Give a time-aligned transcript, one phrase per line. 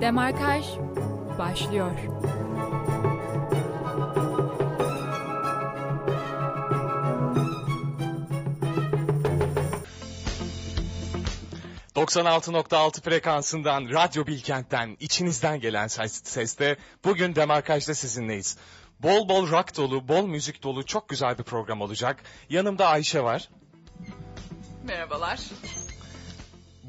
[0.00, 0.64] Demarkaj
[1.38, 1.90] başlıyor.
[11.94, 16.76] ...96.6 frekansından, Radyo Bilkent'ten, içinizden gelen ses, seste...
[17.04, 18.56] ...bugün Demarkaj'da sizinleyiz.
[19.00, 22.22] Bol bol rock dolu, bol müzik dolu çok güzel bir program olacak.
[22.50, 23.48] Yanımda Ayşe var.
[24.84, 25.40] Merhabalar.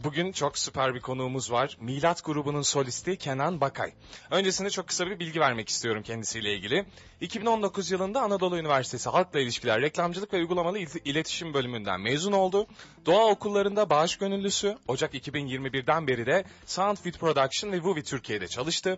[0.04, 1.78] Bugün çok süper bir konuğumuz var.
[1.82, 3.94] Milat grubunun solisti Kenan Bakay.
[4.32, 6.86] Öncesinde çok kısa bir bilgi vermek istiyorum kendisiyle ilgili.
[7.22, 12.68] 2019 yılında Anadolu Üniversitesi Halkla İlişkiler, Reklamcılık ve Uygulamalı İl- İletişim bölümünden mezun oldu.
[13.06, 18.98] Doğa okullarında bağış gönüllüsü, Ocak 2021'den beri de Sound Fit Production ve Vuvi Türkiye'de çalıştı.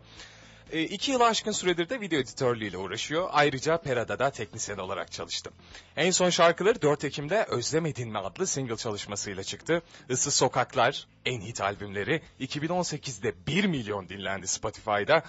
[0.72, 3.30] E, iki yıl aşkın süredir de video editörlüğüyle uğraşıyor.
[3.32, 5.52] Ayrıca Pera'da da teknisyen olarak çalıştı.
[5.98, 9.82] En son şarkıları 4 Ekim'de Özlemedin mi adlı single çalışmasıyla çıktı.
[10.10, 15.24] Isı Sokaklar, en hit albümleri 2018'de 1 milyon dinlendi Spotify'da.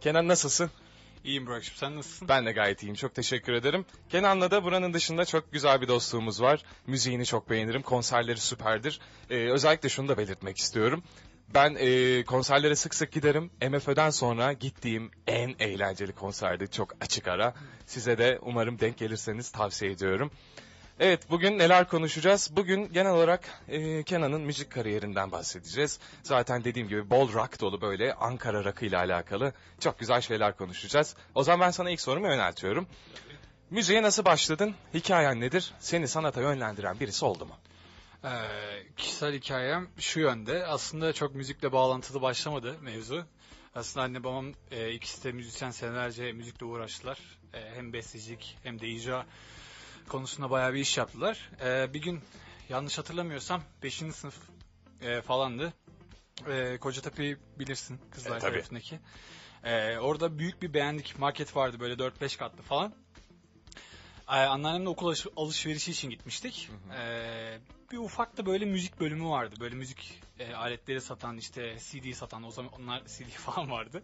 [0.00, 0.70] Kenan nasılsın?
[1.24, 2.28] İyiyim Burak'cığım sen nasılsın?
[2.28, 2.94] Ben de gayet iyiyim.
[2.94, 3.84] Çok teşekkür ederim.
[4.08, 6.62] Kenan'la da buranın dışında çok güzel bir dostluğumuz var.
[6.86, 7.82] Müziğini çok beğenirim.
[7.82, 9.00] Konserleri süperdir.
[9.30, 11.02] Ee, özellikle şunu da belirtmek istiyorum.
[11.54, 13.50] Ben e, konserlere sık sık giderim.
[13.70, 16.70] MFÖ'den sonra gittiğim en eğlenceli konserdi.
[16.70, 17.54] Çok açık ara.
[17.86, 20.30] Size de umarım denk gelirseniz tavsiye ediyorum.
[21.00, 22.50] Evet bugün neler konuşacağız?
[22.56, 25.98] Bugün genel olarak e, Kenan'ın müzik kariyerinden bahsedeceğiz.
[26.22, 31.16] Zaten dediğim gibi bol rock dolu böyle Ankara rock'ı ile alakalı çok güzel şeyler konuşacağız.
[31.34, 32.86] O zaman ben sana ilk sorumu yöneltiyorum.
[33.70, 34.74] Müziğe nasıl başladın?
[34.94, 35.72] Hikayen nedir?
[35.78, 37.54] Seni sanata yönlendiren birisi oldu mu?
[38.24, 38.28] Ee,
[38.96, 40.66] kişisel hikayem şu yönde.
[40.66, 43.24] Aslında çok müzikle bağlantılı başlamadı mevzu.
[43.74, 47.18] Aslında anne babam e, ikisi de müzisyen senelerce müzikle uğraştılar.
[47.54, 49.26] E, hem bestecilik hem de icra
[50.08, 51.50] konusunda bayağı bir iş yaptılar.
[51.64, 52.20] E, bir gün
[52.68, 53.94] yanlış hatırlamıyorsam 5.
[53.94, 54.36] sınıf
[55.00, 55.72] e, falandı.
[56.48, 58.98] E, Kocatepe'yi bilirsin kızlar E, tarafındaki.
[59.64, 62.94] E, orada büyük bir beğendik market vardı böyle 4-5 katlı falan.
[64.28, 66.70] Ee, Anneannemle okul alış- alışverişi için gitmiştik.
[66.94, 67.58] Ee,
[67.92, 69.54] bir ufak da böyle müzik bölümü vardı.
[69.60, 74.02] Böyle müzik e, aletleri satan işte CD satan o zaman onlar CD falan vardı.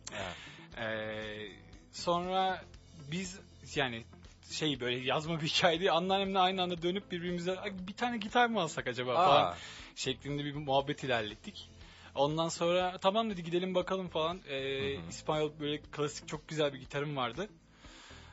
[0.79, 1.49] Ee,
[1.93, 2.63] sonra
[3.11, 3.41] biz
[3.75, 4.05] yani
[4.51, 5.91] şey böyle yazma bir hikayeydi.
[5.91, 9.55] Anneannemle aynı anda dönüp birbirimize "Ay, bir tane gitar mı alsak acaba falan
[9.95, 11.71] şeklinde bir muhabbet ilerlettik.
[12.15, 14.41] Ondan sonra tamam dedi gidelim bakalım falan.
[14.49, 17.49] Ee, İspanyol böyle klasik çok güzel bir gitarım vardı.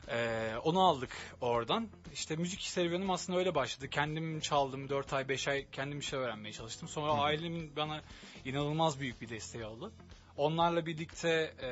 [0.08, 1.10] Ee, onu aldık
[1.40, 1.88] oradan.
[2.12, 3.88] İşte müzik serüvenim aslında öyle başladı.
[3.88, 6.88] Kendim çaldım 4 ay 5 ay kendim bir şey öğrenmeye çalıştım.
[6.88, 8.00] Sonra ailemin bana
[8.44, 9.92] inanılmaz büyük bir desteği oldu.
[10.36, 11.70] Onlarla birlikte e,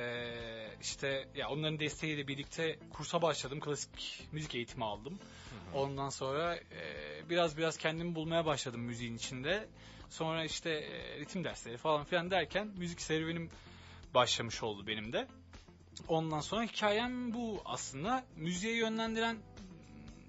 [0.81, 3.61] işte ya onların desteğiyle birlikte kursa başladım.
[3.61, 5.19] Klasik müzik eğitimi aldım.
[5.75, 6.61] Ondan sonra e,
[7.31, 9.69] biraz biraz kendimi bulmaya başladım müziğin içinde.
[10.11, 13.51] Sonra işte e, ritim dersleri falan filan derken müzik serüvenim
[14.15, 15.29] başlamış oldu benim de.
[16.09, 18.25] Ondan sonra hikayem bu aslında.
[18.37, 19.37] Müziğe yönlendiren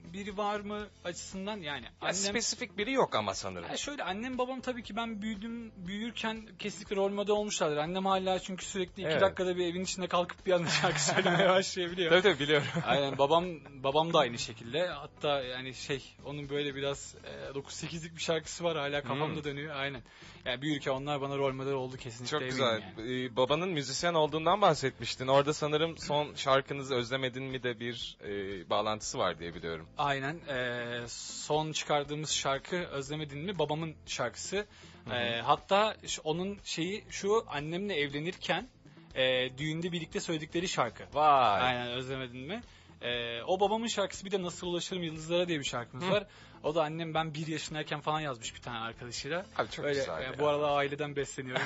[0.03, 3.69] biri var mı açısından yani Ya, annem Spesifik biri yok ama sanırım.
[3.69, 7.77] Ya şöyle annem babam tabii ki ben büyüdüm büyürken kesinlikle rol model olmuşlardır.
[7.77, 9.21] Annem hala çünkü sürekli iki Evet.
[9.21, 12.09] dakikada bir evin içinde kalkıp bir anda şarkı söylemeye başlayabiliyor.
[12.11, 12.67] Tabii tabii biliyorum.
[12.85, 13.45] Aynen babam
[13.83, 14.87] babam da aynı şekilde.
[14.87, 19.43] Hatta yani şey onun böyle biraz e, 9-8'lik bir şarkısı var hala kafamda Hmm.
[19.43, 19.75] dönüyor.
[19.75, 20.01] Aynen.
[20.45, 22.39] Yani büyürken onlar bana rol model oldu kesinlikle.
[22.39, 22.81] Çok güzel.
[22.97, 23.25] yani.
[23.25, 25.27] Ee, babanın müzisyen olduğundan bahsetmiştin.
[25.27, 28.29] Orada sanırım son şarkınızı özlemedin mi de bir e,
[28.69, 29.87] bağlantısı var diye biliyorum.
[29.97, 30.35] Aynen.
[30.49, 33.59] Ee, son çıkardığımız şarkı Özlemedin mi?
[33.59, 34.65] Babamın şarkısı.
[35.11, 38.67] Ee, hatta onun şeyi şu annemle evlenirken
[39.15, 41.03] e, düğünde birlikte söyledikleri şarkı.
[41.13, 41.61] Vay.
[41.61, 42.63] Aynen Özlemedin mi?
[43.01, 46.11] Ee, o babamın şarkısı bir de Nasıl Ulaşırım Yıldızlara diye bir şarkımız Hı.
[46.11, 46.23] var.
[46.63, 49.45] O da annem ben bir yaşındayken falan yazmış bir tane arkadaşıyla.
[49.57, 50.21] Abi çok Öyle, güzel.
[50.21, 50.39] e, ya.
[50.39, 51.65] bu arada aileden besleniyorum.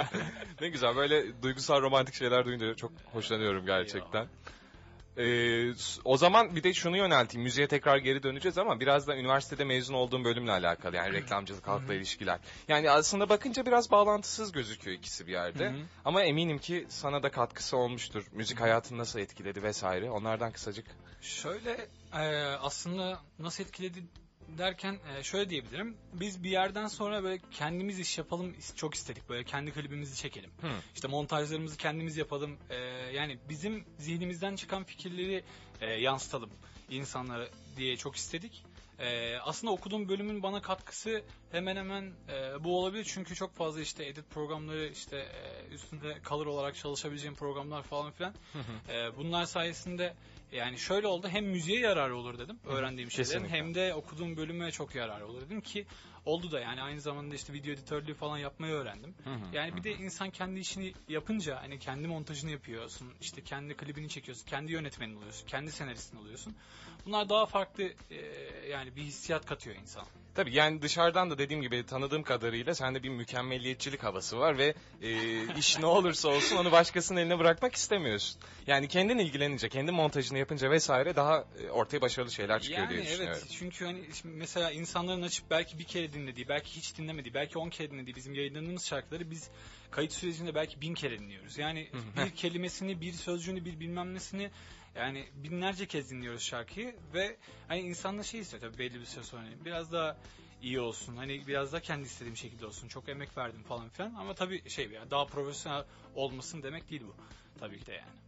[0.60, 4.26] ne güzel böyle duygusal romantik şeyler duyunca çok hoşlanıyorum gerçekten.
[5.18, 5.72] Ee,
[6.04, 7.42] o zaman bir de şunu yönelteyim.
[7.42, 10.96] Müziğe tekrar geri döneceğiz ama biraz da üniversitede mezun olduğum bölümle alakalı.
[10.96, 12.38] Yani reklamcılık, halkla ilişkiler.
[12.68, 15.66] Yani aslında bakınca biraz bağlantısız gözüküyor ikisi bir yerde.
[15.66, 15.82] Hı hı.
[16.04, 18.26] Ama eminim ki sana da katkısı olmuştur.
[18.32, 20.10] Müzik hayatını nasıl etkiledi vesaire.
[20.10, 20.86] Onlardan kısacık.
[21.20, 24.02] Şöyle e, aslında nasıl etkiledi
[24.58, 25.96] derken e, şöyle diyebilirim.
[26.12, 29.28] Biz bir yerden sonra böyle kendimiz iş yapalım çok istedik.
[29.28, 30.50] Böyle kendi klibimizi çekelim.
[30.60, 30.70] Hı.
[30.94, 32.56] İşte montajlarımızı kendimiz yapalım.
[32.70, 32.76] E,
[33.14, 35.44] yani bizim zihnimizden çıkan fikirleri
[35.80, 36.50] e, yansıtalım
[36.90, 38.64] insanlara diye çok istedik.
[39.42, 43.04] Aslında okuduğum bölümün bana katkısı hemen hemen e, bu olabilir.
[43.14, 48.34] Çünkü çok fazla işte edit programları işte e, üstünde color olarak çalışabileceğim programlar falan filan.
[48.88, 50.14] E, bunlar sayesinde
[50.52, 53.58] Yani şöyle oldu hem müziğe yararı olur dedim öğrendiğim şeylerin kesinlikle.
[53.58, 55.86] hem de okuduğum bölüme çok yararı olur dedim ki
[56.24, 59.14] oldu da yani aynı zamanda işte video editörlüğü falan yapmayı öğrendim.
[59.52, 64.46] Yani bir de insan kendi işini yapınca hani kendi montajını yapıyorsun, işte kendi klibini çekiyorsun,
[64.46, 66.56] kendi yönetmenin oluyorsun, kendi senaristin oluyorsun.
[67.06, 68.16] Bunlar daha farklı e,
[68.68, 70.06] yani bir hissiyat katıyor insana.
[70.38, 75.54] Tabii yani dışarıdan da dediğim gibi tanıdığım kadarıyla sende bir mükemmelliyetçilik havası var ve e,
[75.58, 78.40] iş ne olursa olsun onu başkasının eline bırakmak istemiyorsun.
[78.66, 83.00] Yani kendin ilgilenince, kendi montajını yapınca vesaire daha e, ortaya başarılı şeyler çıkıyor Yani diye
[83.00, 83.42] evet düşünüyorum.
[83.50, 87.90] çünkü hani mesela insanların açıp belki bir kere dinlediği, belki hiç dinlemediği, belki on kere
[87.90, 89.50] dinlediği bizim yayınladığımız şarkıları biz
[89.90, 91.58] kayıt sürecinde belki bin kere dinliyoruz.
[91.58, 94.50] Yani bir kelimesini, bir sözcüğünü, bir bilmem nesini
[94.94, 97.36] yani binlerce kez dinliyoruz şarkıyı ve
[97.68, 100.16] hani insanlar şey istiyor tabii belli bir süre sonra biraz daha
[100.62, 101.16] iyi olsun.
[101.16, 102.88] Hani biraz da kendi istediğim şekilde olsun.
[102.88, 107.14] Çok emek verdim falan filan ama tabii şey ya daha profesyonel olmasın demek değil bu.
[107.60, 108.18] Tabii ki de yani.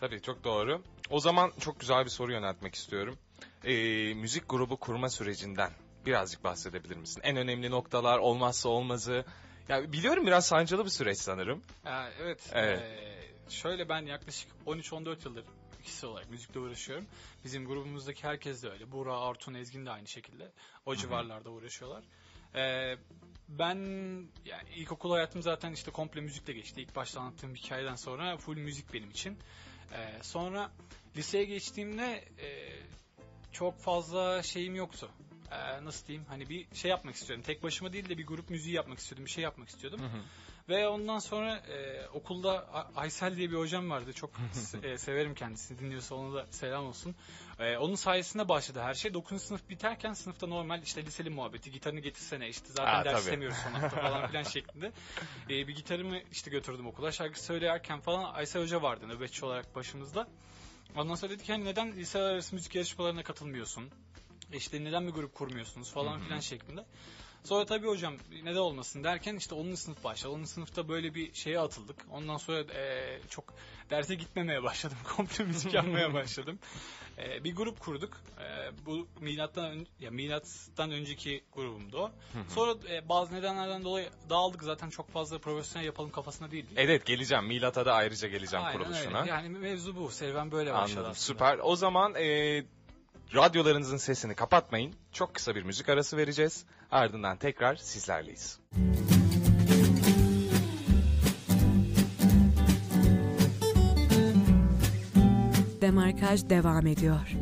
[0.00, 0.82] Tabii çok doğru.
[1.10, 3.18] O zaman çok güzel bir soru yöneltmek istiyorum.
[3.64, 3.74] E,
[4.14, 5.70] müzik grubu kurma sürecinden
[6.06, 7.20] birazcık bahsedebilir misin?
[7.24, 9.24] En önemli noktalar, olmazsa olmazı.
[9.68, 11.62] Ya biliyorum biraz sancılı bir süreç sanırım.
[11.84, 12.50] Ha, evet.
[12.52, 12.80] Evet.
[12.80, 15.44] Ee, şöyle ben yaklaşık 13-14 yıldır
[15.86, 17.06] kişisel olarak müzikle uğraşıyorum.
[17.44, 18.92] Bizim grubumuzdaki herkes de öyle.
[18.92, 20.52] Buğra, Artun, Ezgin de aynı şekilde.
[20.86, 22.04] O civarlarda uğraşıyorlar.
[22.54, 22.96] Ee,
[23.48, 23.76] ben
[24.44, 26.80] yani ilkokul hayatım zaten işte komple müzikle geçti.
[26.82, 29.38] İlk başta anlattığım hikayeden sonra full müzik benim için.
[29.92, 30.70] Ee, sonra
[31.16, 32.48] liseye geçtiğimde e,
[33.52, 35.10] çok fazla şeyim yoktu.
[35.52, 36.26] Ee, nasıl diyeyim?
[36.28, 37.44] Hani bir şey yapmak istiyordum.
[37.46, 39.24] Tek başıma değil de bir grup müziği yapmak istiyordum.
[39.24, 40.00] Bir şey yapmak istiyordum.
[40.68, 42.66] Ve ondan sonra e, okulda
[42.96, 44.12] Aysel diye bir hocam vardı.
[44.12, 44.30] Çok
[44.82, 45.78] e, severim kendisini.
[45.78, 47.14] Dinliyorsa ona da selam olsun.
[47.58, 49.14] E, onun sayesinde başladı her şey.
[49.14, 49.42] 9.
[49.42, 51.70] sınıf biterken sınıfta normal işte liseli muhabbeti.
[51.70, 53.20] Gitarını getirsene işte zaten Ha, ders tabii.
[53.22, 54.92] istemiyoruz son hafta falan filan şeklinde.
[55.50, 57.12] E, bir gitarımı işte götürdüm okula.
[57.12, 60.28] Şarkı söylerken falan Aysel Hoca vardı nöbetçi olarak başımızda.
[60.96, 63.90] Ondan sonra dedik hani neden liseler arası müzik yarışmalarına katılmıyorsun?
[64.52, 66.84] İşte neden bir grup kurmuyorsunuz falan filan şeklinde.
[67.46, 69.74] Sonra tabii hocam neden olmasın derken işte 10.
[69.74, 70.32] sınıf başladı.
[70.34, 70.44] 10.
[70.44, 71.96] sınıfta böyle bir şeye atıldık.
[72.10, 73.44] Ondan sonra eee, çok
[73.90, 74.96] derse gitmemeye başladım.
[75.16, 76.58] Komple müzik yapmaya başladım.
[77.18, 78.20] Eee, bir grup kurduk.
[78.40, 82.10] Eee, bu milattan ön- ya milattan önceki grubumdu o.
[82.48, 84.62] Sonra eee, bazı nedenlerden dolayı dağıldık.
[84.62, 86.72] Zaten çok fazla profesyonel yapalım kafasında değildik.
[86.76, 87.44] Evet geleceğim.
[87.46, 89.20] Milat'a da ayrıca geleceğim Aynen kuruluşuna.
[89.20, 89.30] öyle.
[89.30, 90.10] Yani mevzu bu.
[90.10, 91.10] Serüven böyle başladı Anladım.
[91.10, 91.14] aslında.
[91.38, 91.58] Süper.
[91.62, 92.64] O zaman e,
[93.34, 94.94] radyolarınızın sesini kapatmayın.
[95.12, 96.64] Çok kısa bir müzik arası vereceğiz.
[96.90, 98.58] Ardından tekrar sizlerleyiz.
[105.80, 107.36] Demarkaj devam ediyor.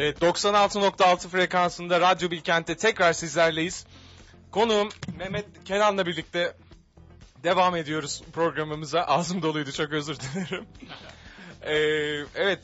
[0.00, 3.86] Evet 96.6 frekansında Radyo Bilkent'te tekrar sizlerleyiz.
[4.50, 4.88] Konuğum
[5.18, 6.56] Mehmet Kenan'la birlikte
[7.42, 9.00] devam ediyoruz programımıza.
[9.06, 10.66] Ağzım doluydu çok özür dilerim.
[11.62, 11.74] Ee,
[12.34, 12.58] evet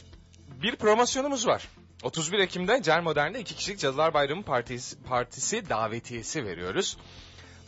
[0.63, 1.69] bir promosyonumuz var.
[2.03, 6.97] 31 Ekim'de Cer Modern'de iki kişilik Cadılar Bayramı Partisi, Partisi davetiyesi veriyoruz.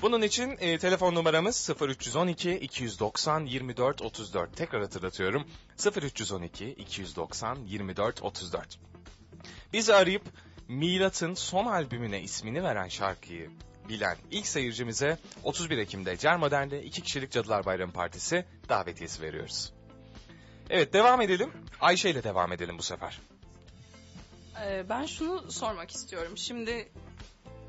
[0.02, 4.56] Bunun için e, telefon numaramız 0312 290 24 34.
[4.56, 5.46] Tekrar hatırlatıyorum.
[6.02, 8.78] 0312 290 24 34.
[9.72, 10.22] Bizi arayıp
[10.68, 13.50] Milat'ın son albümüne ismini veren şarkıyı
[13.88, 19.72] bilen ilk seyircimize 31 Ekim'de Cermodern'de iki kişilik Cadılar Bayramı Partisi davetiyesi veriyoruz.
[20.70, 21.52] Evet devam edelim.
[21.80, 23.20] Ayşe ile devam edelim bu sefer.
[24.64, 26.38] Ee, ben şunu sormak istiyorum.
[26.38, 26.92] Şimdi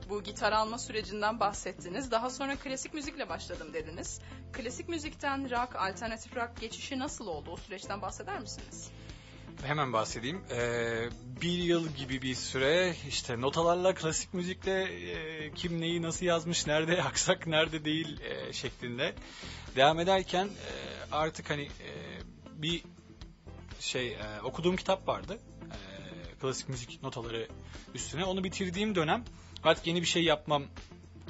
[0.09, 2.11] bu gitar alma sürecinden bahsettiniz.
[2.11, 4.21] Daha sonra klasik müzikle başladım dediniz.
[4.53, 7.51] Klasik müzikten rock, alternatif rock geçişi nasıl oldu?
[7.51, 8.91] O süreçten bahseder misiniz?
[9.63, 10.41] Hemen bahsedeyim.
[10.51, 11.09] Ee,
[11.41, 17.03] bir yıl gibi bir süre işte notalarla, klasik müzikle e, kim neyi nasıl yazmış, nerede
[17.03, 19.15] aksak, nerede değil e, şeklinde
[19.75, 20.71] devam ederken e,
[21.11, 21.91] artık hani e,
[22.53, 22.83] bir
[23.79, 25.39] şey e, okuduğum kitap vardı.
[25.71, 25.77] E,
[26.41, 27.47] klasik müzik notaları
[27.93, 28.25] üstüne.
[28.25, 29.25] Onu bitirdiğim dönem
[29.63, 30.63] artık yeni bir şey yapmam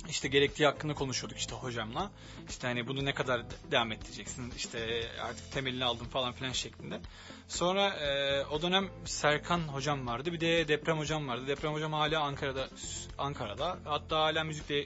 [0.09, 2.11] işte gerektiği hakkında konuşuyorduk işte hocamla.
[2.49, 3.41] İşte hani bunu ne kadar
[3.71, 6.99] devam ettireceksin işte artık temelini aldım falan filan şeklinde.
[7.47, 10.33] Sonra e, o dönem Serkan hocam vardı.
[10.33, 11.47] Bir de Deprem hocam vardı.
[11.47, 12.69] Deprem hocam hala Ankara'da
[13.17, 13.77] Ankara'da.
[13.85, 14.85] Hatta hala müzikle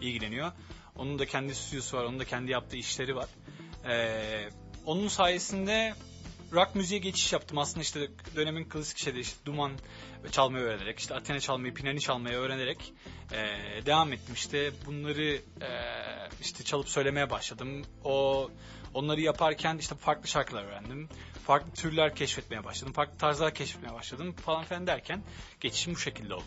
[0.00, 0.52] ilgileniyor.
[0.96, 2.04] Onun da kendi stüdyosu var.
[2.04, 3.28] Onun da kendi yaptığı işleri var.
[3.88, 4.50] E,
[4.86, 5.94] onun sayesinde
[6.52, 7.58] rock müziğe geçiş yaptım.
[7.58, 9.72] Aslında işte dönemin klasik şeyleri işte duman
[10.30, 12.92] çalmayı öğrenerek, işte Athena çalmayı, Pinani çalmayı öğrenerek
[13.32, 13.36] e,
[13.86, 14.34] devam ettim.
[14.34, 15.70] İşte bunları e,
[16.40, 17.82] işte çalıp söylemeye başladım.
[18.04, 18.50] O
[18.94, 21.08] onları yaparken işte farklı şarkılar öğrendim.
[21.46, 22.92] Farklı türler keşfetmeye başladım.
[22.92, 25.22] Farklı tarzlar keşfetmeye başladım falan filan derken
[25.60, 26.44] geçişim bu şekilde oldu.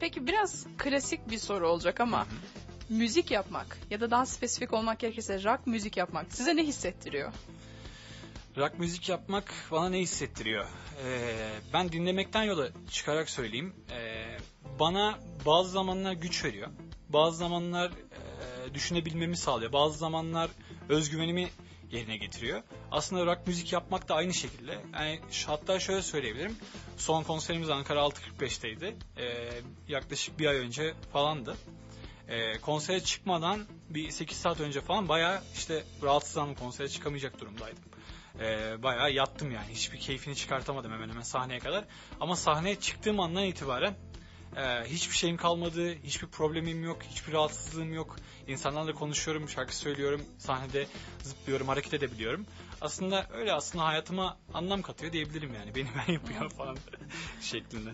[0.00, 2.26] Peki biraz klasik bir soru olacak ama
[2.88, 7.32] müzik yapmak ya da daha spesifik olmak gerekirse rock müzik yapmak size ne hissettiriyor?
[8.56, 10.66] Rock müzik yapmak bana ne hissettiriyor?
[11.04, 13.74] Ee, ben dinlemekten yola çıkarak söyleyeyim.
[13.90, 14.38] Ee,
[14.78, 16.68] bana bazı zamanlar güç veriyor.
[17.08, 19.72] Bazı zamanlar e, düşünebilmemi sağlıyor.
[19.72, 20.50] Bazı zamanlar
[20.88, 21.48] özgüvenimi
[21.90, 22.62] yerine getiriyor.
[22.90, 24.80] Aslında rock müzik yapmak da aynı şekilde.
[24.94, 26.56] Yani hatta şöyle söyleyebilirim.
[26.96, 28.94] Son konserimiz Ankara 6.45'teydi.
[29.16, 29.48] Ee,
[29.88, 31.56] yaklaşık bir ay önce falandı.
[32.28, 37.95] Ee, konsere çıkmadan bir 8 saat önce falan bayağı işte rahatsızlandım konsere çıkamayacak durumdaydım.
[38.40, 39.66] Ee, bayağı yattım yani.
[39.70, 41.84] Hiçbir keyfini çıkartamadım hemen hemen sahneye kadar.
[42.20, 43.94] Ama sahneye çıktığım andan itibaren
[44.56, 48.16] e, hiçbir şeyim kalmadı, hiçbir problemim yok, hiçbir rahatsızlığım yok.
[48.46, 50.86] İnsanlarla konuşuyorum, şarkı söylüyorum, sahnede
[51.22, 52.46] zıplıyorum, hareket edebiliyorum.
[52.80, 55.74] Aslında öyle aslında hayatıma anlam katıyor diyebilirim yani.
[55.74, 56.76] Beni ben yapıyorum falan
[57.40, 57.90] şeklinde.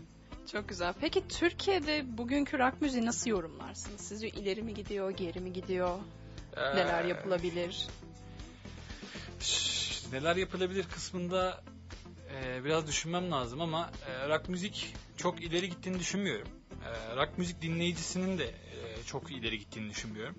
[0.53, 0.95] Çok güzel.
[1.01, 4.01] Peki Türkiye'de bugünkü rock müziği nasıl yorumlarsınız?
[4.01, 5.99] Sizce ileri mi gidiyor, geri mi gidiyor?
[6.57, 7.87] Neler Ee, yapılabilir?
[10.13, 11.63] Neler yapılabilir kısmında
[12.35, 16.49] e, biraz düşünmem lazım ama e, rock müzik çok ileri gittiğini düşünmüyorum.
[16.85, 20.35] E, rock müzik dinleyicisinin de e, çok ileri gittiğini düşünmüyorum.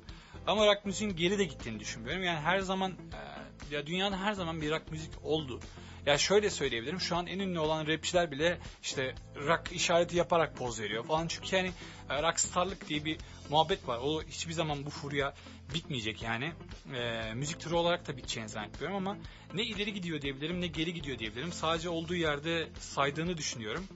[0.48, 2.24] Ama rock müziğin geri de gittiğini düşünmüyorum.
[2.24, 5.60] Yani her zaman e, ya dünyada her zaman bir rock müzik oldu.
[6.06, 7.00] Ya şöyle söyleyebilirim.
[7.00, 11.28] Şu an en ünlü olan rapçiler bile işte rock işareti yaparak poz veriyor falan.
[11.28, 11.72] Çünkü yani
[12.10, 13.18] e, rockstarlık diye bir
[13.50, 14.00] muhabbet var.
[14.04, 15.34] O hiçbir zaman bu furya
[15.74, 16.54] bitmeyecek yani.
[16.96, 19.18] E, müzik türü olarak da biteceğini zannetmiyorum ama
[19.54, 21.54] ne ileri gidiyor diyebilirim ne geri gidiyor diyebilirim.
[21.54, 23.88] Sadece olduğu yerde saydığını düşünüyorum.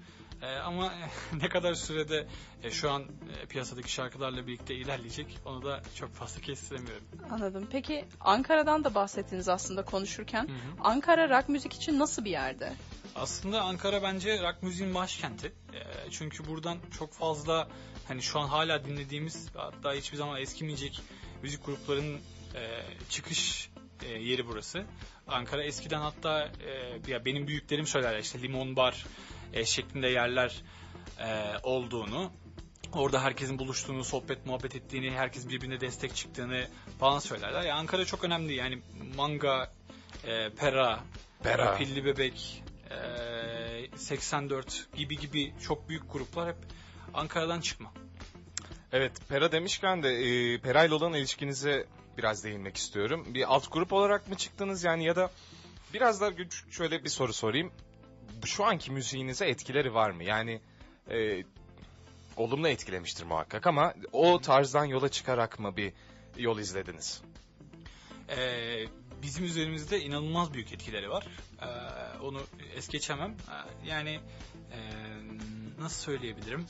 [0.41, 0.93] E, ama
[1.41, 2.27] ne kadar sürede
[2.63, 7.03] e, şu an e, piyasadaki şarkılarla birlikte ilerleyecek onu da çok fazla kestiremiyorum.
[7.31, 7.67] Anladım.
[7.71, 10.43] Peki Ankara'dan da bahsettiniz aslında konuşurken.
[10.43, 10.83] Hı hı.
[10.83, 12.73] Ankara rock müzik için nasıl bir yerde?
[13.15, 15.47] Aslında Ankara bence rock müziğin başkenti.
[15.73, 17.67] Ee, çünkü buradan çok fazla
[18.07, 21.01] hani şu an hala dinlediğimiz hatta hiçbir zaman eskimeyecek
[21.43, 22.19] müzik gruplarının
[22.55, 23.69] e, çıkış
[24.05, 24.83] e, yeri burası.
[25.27, 29.05] Ankara eskiden hatta e, ya benim büyüklerim söylerler işte limon bar
[29.53, 30.61] e, şeklinde yerler
[31.19, 32.31] e, olduğunu.
[32.93, 36.67] Orada herkesin buluştuğunu, sohbet muhabbet ettiğini, herkes birbirine destek çıktığını
[36.99, 37.61] falan söylerler.
[37.61, 38.81] Ya Ankara çok önemli yani
[39.15, 39.73] manga,
[40.23, 40.99] e, pera,
[41.43, 41.75] Pera.
[41.75, 46.57] Pilli Bebek, e, 84 gibi gibi çok büyük gruplar hep
[47.13, 47.93] Ankara'dan çıkma.
[48.91, 51.85] Evet, Pera demişken de e, Pera ile olan ilişkinize
[52.17, 53.25] biraz değinmek istiyorum.
[53.33, 55.31] Bir alt grup olarak mı çıktınız yani ya da
[55.93, 57.71] biraz da güç- şöyle bir soru sorayım.
[58.45, 60.23] Şu anki müziğinize etkileri var mı?
[60.23, 60.61] Yani
[61.09, 61.43] e,
[62.37, 65.93] olumlu etkilemiştir muhakkak ama o tarzdan yola çıkarak mı bir
[66.37, 67.21] yol izlediniz?
[68.29, 68.85] Ee,
[69.21, 71.27] bizim üzerimizde inanılmaz büyük etkileri var.
[71.61, 71.65] Ee,
[72.21, 72.41] onu
[72.75, 73.31] es geçemem.
[73.49, 74.19] Ee, yani
[74.71, 74.79] e,
[75.79, 76.65] nasıl söyleyebilirim?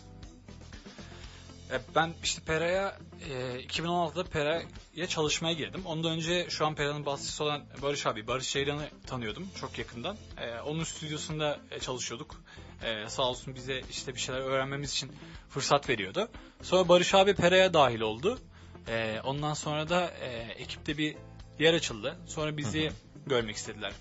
[1.71, 2.97] Ee, Ben işte Pera'ya
[3.29, 3.33] e,
[3.65, 5.81] 2016'da Pera'ya çalışmaya girdim.
[5.86, 10.17] Ondan önce şu an Pera'nın basçısı olan Barış abi, Barış Ceylan'ı tanıyordum çok yakından.
[10.38, 12.43] Ee, onun stüdyosunda e, çalışıyorduk.
[12.83, 15.12] Ee, sağ olsun bize işte bir şeyler öğrenmemiz için
[15.50, 16.29] fırsat veriyordu.
[16.62, 18.39] Sonra Barış abi Pera'ya dahil oldu.
[18.88, 21.15] Ee, ondan sonra da e, ekipte bir
[21.59, 22.17] yer açıldı.
[22.27, 22.91] Sonra bizi
[23.25, 23.93] görmek istediler.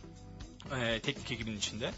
[0.76, 1.90] Ee, teknik ekibin içinde.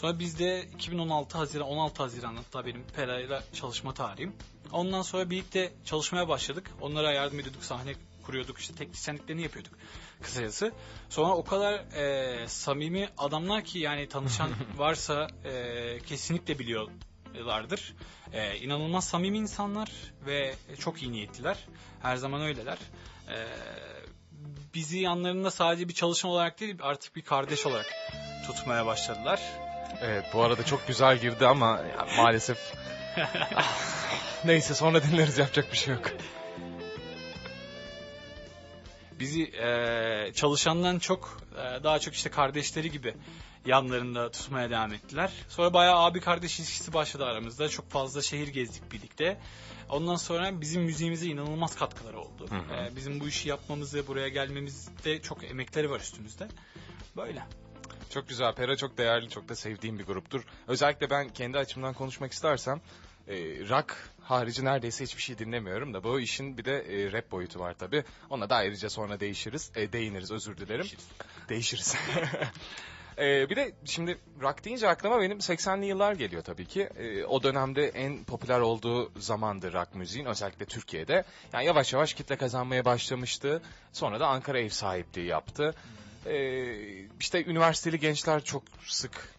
[0.00, 4.32] Sonra biz de 2016 Haziran 16 Haziran hatta benim Pera'yla çalışma tarihim.
[4.72, 6.70] Ondan sonra birlikte çalışmaya başladık.
[6.80, 9.72] Onlara yardım ediyorduk, sahne kuruyorduk, işte teknisyenliklerini yapıyorduk
[10.22, 10.72] kısacası.
[11.08, 17.94] Sonra o kadar e, samimi adamlar ki yani tanışan varsa e, kesinlikle biliyorlardır.
[18.32, 19.90] E, inanılmaz samimi insanlar
[20.26, 21.66] ve çok iyi niyetliler.
[22.02, 22.78] Her zaman öyleler.
[23.28, 23.36] E,
[24.74, 27.86] bizi yanlarında sadece bir çalışma olarak değil artık bir kardeş olarak
[28.46, 29.69] tutmaya başladılar.
[30.02, 32.58] Evet, bu arada çok güzel girdi ama ya, maalesef
[34.44, 36.12] neyse sonra dinleriz yapacak bir şey yok.
[39.20, 43.14] bizi e, çalışandan çok e, daha çok işte kardeşleri gibi
[43.66, 45.32] yanlarında tutmaya devam ettiler.
[45.48, 47.68] Sonra bayağı abi kardeş ilişkisi başladı aramızda.
[47.68, 49.40] Çok fazla şehir gezdik birlikte.
[49.88, 52.46] Ondan sonra bizim müziğimize inanılmaz katkıları oldu.
[52.50, 52.74] Hı hı.
[52.74, 56.48] E, bizim bu işi yapmamızı, buraya gelmemizde çok emekleri var üstümüzde.
[57.16, 57.42] Böyle.
[58.10, 58.54] Çok güzel.
[58.54, 60.44] Pera çok değerli, çok da sevdiğim bir gruptur.
[60.68, 62.80] Özellikle ben kendi açımdan konuşmak istersem
[63.28, 63.34] e,
[63.68, 67.74] rock harici neredeyse hiçbir şey dinlemiyorum da bu işin bir de e, rap boyutu var
[67.74, 68.04] tabi.
[68.30, 70.86] Ona da ayrıca sonra değişiriz, e, değiniriz özür dilerim.
[71.48, 71.96] Değişiriz.
[73.18, 76.88] Ee, bir de şimdi rock deyince aklıma benim 80'li yıllar geliyor tabii ki.
[76.96, 81.24] Ee, o dönemde en popüler olduğu zamandı rock müziğin özellikle Türkiye'de.
[81.52, 83.62] Yani yavaş yavaş kitle kazanmaya başlamıştı.
[83.92, 85.74] Sonra da Ankara ev sahipliği yaptı.
[86.26, 89.34] Ee, işte üniversiteli gençler çok sık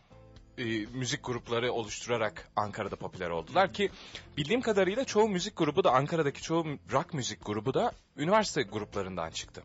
[0.57, 3.89] e, müzik grupları oluşturarak Ankara'da popüler oldular ki
[4.37, 9.63] bildiğim kadarıyla çoğu müzik grubu da Ankara'daki çoğu rock müzik grubu da üniversite gruplarından çıktı.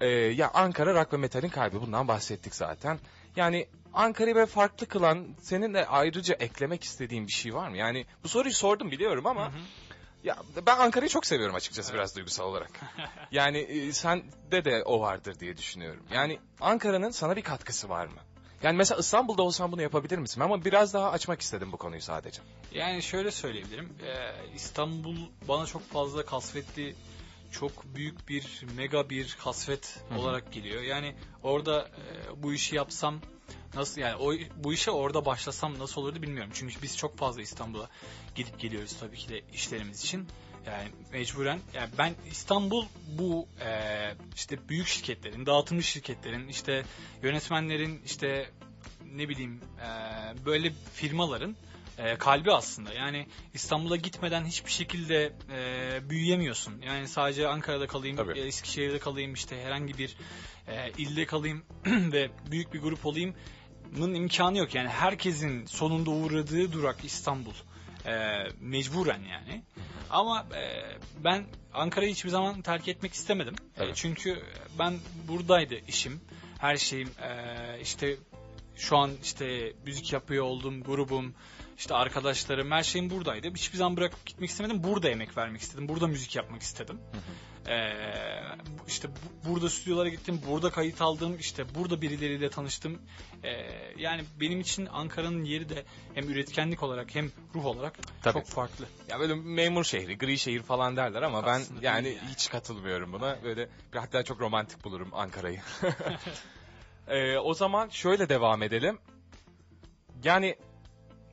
[0.00, 2.98] Ee, ya Ankara rock ve metalin kalbi bundan bahsettik zaten.
[3.36, 7.76] Yani Ankara'yı böyle farklı kılan senin de ayrıca eklemek istediğin bir şey var mı?
[7.76, 9.52] Yani bu soruyu sordum biliyorum ama
[10.24, 10.36] ya
[10.66, 12.70] ben Ankara'yı çok seviyorum açıkçası biraz duygusal olarak.
[13.32, 16.02] Yani e, sende de o vardır diye düşünüyorum.
[16.10, 18.20] Yani Ankara'nın sana bir katkısı var mı?
[18.62, 20.40] Yani mesela İstanbul'da olsan bunu yapabilir misin?
[20.40, 22.42] Ama biraz daha açmak istedim bu konuyu sadece.
[22.72, 23.92] Yani şöyle söyleyebilirim.
[24.02, 25.16] Ee, İstanbul
[25.48, 26.94] bana çok fazla kasvetli,
[27.50, 30.18] çok büyük bir, mega bir kasvet Hı hı.
[30.18, 30.82] olarak geliyor.
[30.82, 33.20] Yani orada e, bu işi yapsam
[33.74, 36.52] nasıl yani o bu işe orada başlasam nasıl olurdu bilmiyorum.
[36.54, 37.88] Çünkü biz çok fazla İstanbul'a
[38.34, 40.26] gidip geliyoruz tabii ki de işlerimiz için.
[40.66, 42.84] Yani mecburen yani ben İstanbul
[43.18, 46.84] bu e, işte büyük şirketlerin, dağıtımcı şirketlerin, işte
[47.22, 48.50] yönetmenlerin işte
[49.14, 49.88] ne bileyim e,
[50.46, 51.56] böyle firmaların
[51.98, 52.92] e, kalbi aslında.
[52.92, 56.82] Yani İstanbul'a gitmeden hiçbir şekilde e, büyüyemiyorsun.
[56.86, 58.38] Yani sadece Ankara'da kalayım, Tabii.
[58.38, 60.16] e, Eskişehir'de kalayım, işte herhangi bir
[60.68, 63.34] e, ilde kalayım ve büyük bir grup olayım.
[63.96, 64.74] Bunun imkanı yok.
[64.74, 67.54] Yani herkesin sonunda uğradığı durak İstanbul.
[68.06, 68.12] E,
[68.60, 69.62] mecburen yani.
[70.10, 70.82] Ama e,
[71.24, 71.44] ben
[71.74, 73.54] Ankara'yı hiçbir zaman terk etmek istemedim.
[73.80, 74.42] E, çünkü
[74.78, 74.94] ben
[75.28, 76.20] buradaydı işim.
[76.58, 78.16] Her şeyim e, işte
[78.76, 81.34] şu an işte müzik yapıyor olduğum grubum,
[81.78, 83.54] işte arkadaşlarım, her şeyim buradaydı.
[83.54, 84.82] Hiçbir zaman bırakıp gitmek istemedim.
[84.84, 85.88] Burada emek vermek istedim.
[85.88, 87.00] Burada müzik yapmak istedim.
[87.68, 87.92] Ee,
[88.88, 93.02] işte bu- burada stüdyolara gittim, burada kayıt aldım, işte burada birileriyle tanıştım.
[93.44, 93.50] Ee,
[93.98, 98.32] yani benim için Ankara'nın yeri de hem üretkenlik olarak hem ruh olarak Tabii.
[98.32, 98.84] çok farklı.
[99.08, 102.18] Ya böyle memur şehri, gri şehir falan derler ama ben yani yani.
[102.30, 103.38] hiç katılmıyorum buna.
[103.44, 105.60] Böyle bir hatta çok romantik bulurum Ankara'yı.
[107.08, 108.98] Ee, o zaman şöyle devam edelim.
[110.24, 110.56] Yani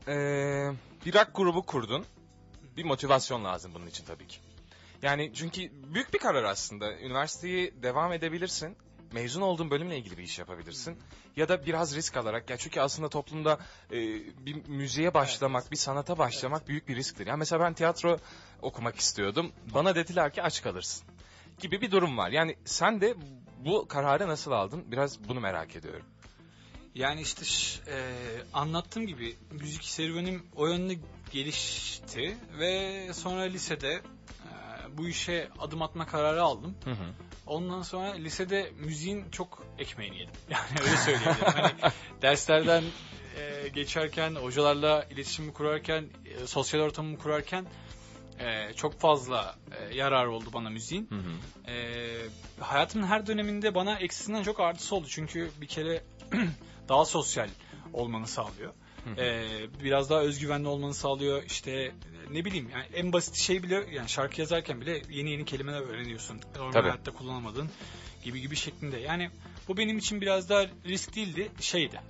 [0.08, 0.72] ee,
[1.06, 2.06] bir rock grubu kurdun.
[2.78, 4.40] Bir motivasyon lazım bunun için tabii ki.
[5.02, 7.00] Yani çünkü büyük bir karar aslında.
[7.00, 8.78] Üniversiteyi devam edebilirsin.
[9.14, 10.98] Mezun olduğun bölümle ilgili bir iş yapabilirsin.
[11.36, 12.50] Ya da biraz risk alarak.
[12.50, 13.58] Ya çünkü aslında toplumda
[13.92, 13.98] e,
[14.46, 17.28] bir müziğe başlamak, bir sanata başlamak büyük bir risktir.
[17.28, 18.18] Yani mesela ben tiyatro
[18.62, 19.52] okumak istiyordum.
[19.74, 21.08] Bana dediler ki aç kalırsın.
[21.60, 22.30] Gibi bir durum var.
[22.30, 23.16] Yani sen de
[23.66, 24.92] bu kararı nasıl aldın?
[24.92, 26.06] Biraz bunu merak ediyorum.
[26.96, 27.42] Yani işte
[27.88, 27.98] e,
[28.54, 30.96] anlattığım gibi müzik serüvenim o yönde
[31.32, 34.02] gelişti ve sonra lisede e,
[34.98, 36.76] bu işe adım atma kararı aldım.
[36.84, 37.14] Hı hı.
[37.48, 40.34] Ondan sonra lisede müziğin çok ekmeğini yedim.
[40.50, 41.54] Yani öyle söyleyebilirim.
[41.54, 42.84] hani derslerden
[43.38, 47.66] e, geçerken, hocalarla iletişimi kurarken, e, sosyal ortamımı kurarken
[48.40, 51.10] e, çok fazla e, yarar oldu bana müziğin.
[51.10, 51.72] Hı hı.
[51.72, 55.08] Ee, hayatımın her döneminde bana eksisinden çok artısı oldu.
[55.10, 56.04] Çünkü bir kere
[56.90, 57.50] daha sosyal
[57.94, 58.74] olmanı sağlıyor.
[59.18, 59.46] Ee,
[59.84, 61.44] biraz daha özgüvenli olmanı sağlıyor.
[61.44, 61.92] İşte
[62.32, 66.40] ne bileyim yani en basit şey bile yani şarkı yazarken bile yeni yeni kelimeler öğreniyorsun.
[66.56, 66.90] Normal Tabii.
[66.90, 67.70] hayatta kullanamadığın
[68.24, 68.98] gibi gibi şeklinde.
[68.98, 69.30] Yani
[69.68, 71.52] bu benim için biraz daha risk değildi.
[71.60, 72.02] Şeydi.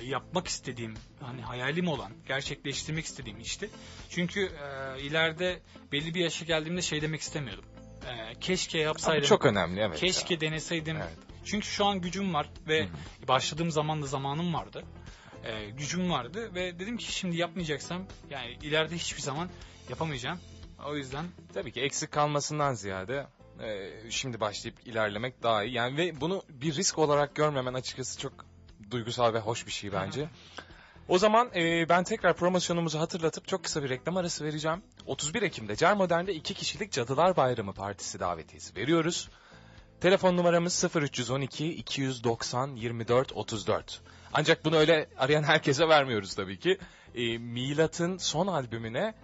[0.00, 3.70] e, yapmak istediğim hani hayalim olan gerçekleştirmek istediğim işti.
[4.10, 5.60] Çünkü e, ileride
[5.92, 7.64] belli bir yaşa geldiğimde şey demek istemiyordum.
[8.06, 9.28] E, keşke yapsaydım.
[9.28, 10.00] çok önemli evet.
[10.00, 10.40] Keşke ya.
[10.40, 10.96] deneseydim.
[10.96, 11.33] Evet.
[11.44, 12.88] Çünkü şu an gücüm var ve Hı
[13.28, 14.84] başladığım zaman da zamanım vardı.
[15.44, 19.48] Ee, gücüm vardı ve dedim ki şimdi yapmayacaksam yani ileride hiçbir zaman
[19.88, 20.38] yapamayacağım.
[20.86, 23.26] O yüzden Tabii ki eksik kalmasından ziyade
[23.62, 25.74] e, şimdi başlayıp ilerlemek daha iyi.
[25.74, 28.32] Yani ve bunu bir risk olarak görmemen açıkçası çok
[28.90, 30.28] duygusal ve hoş bir şey bence.
[31.08, 34.82] O zaman e, ben tekrar promosyonumuzu hatırlatıp çok kısa bir reklam arası vereceğim.
[35.06, 39.28] 31 Ekim'de Cer Modern'de iki kişilik Cadılar Bayramı Partisi davetiyesi veriyoruz.
[40.00, 44.00] Telefon numaramız 0312 290 24 34.
[44.32, 46.78] Ancak bunu öyle arayan herkese vermiyoruz tabii ki.
[47.14, 49.14] E, Milat'ın son albümüne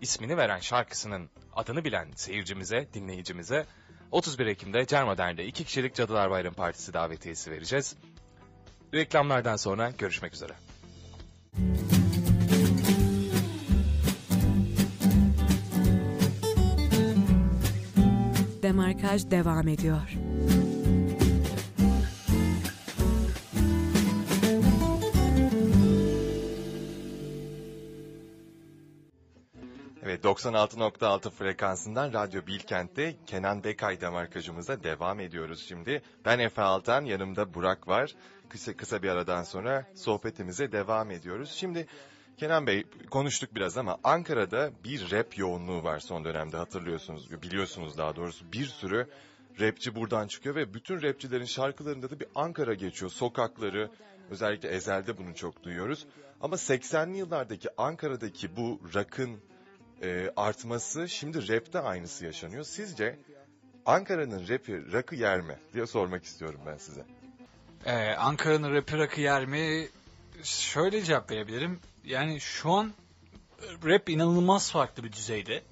[0.00, 3.66] ismini veren şarkısının adını bilen seyircimize, dinleyicimize
[4.10, 7.96] 31 Ekim'de Cer Modern'de iki kişilik Cadılar Bayramı Partisi davetiyesi vereceğiz.
[8.94, 10.52] Reklamlardan sonra görüşmek üzere.
[18.80, 20.16] Demarkaj devam ediyor.
[30.02, 36.02] Evet 96.6 frekansından Radyo Bilkent'te Kenan Bekay demarkajımıza devam ediyoruz şimdi.
[36.24, 38.14] Ben Efe Altan, yanımda Burak var.
[38.48, 41.50] Kısa, kısa bir aradan sonra sohbetimize devam ediyoruz.
[41.50, 41.86] Şimdi
[42.40, 48.16] Kenan Bey konuştuk biraz ama Ankara'da bir rap yoğunluğu var son dönemde hatırlıyorsunuz, biliyorsunuz daha
[48.16, 49.08] doğrusu bir sürü
[49.60, 53.10] rapçi buradan çıkıyor ve bütün rapçilerin şarkılarında da bir Ankara geçiyor.
[53.10, 53.90] Sokakları,
[54.30, 56.06] özellikle Ezel'de bunu çok duyuyoruz.
[56.40, 59.40] Ama 80'li yıllardaki Ankara'daki bu rock'ın
[60.02, 62.64] e, artması şimdi rapte aynısı yaşanıyor.
[62.64, 63.18] Sizce
[63.86, 67.04] Ankara'nın rapi rock'ı yer mi diye sormak istiyorum ben size.
[67.86, 69.88] Ee, Ankara'nın rapi rakı yer mi?
[70.44, 71.80] Şöyle cevap verebilirim.
[72.04, 72.92] Yani şu an
[73.84, 75.62] rap inanılmaz farklı bir düzeyde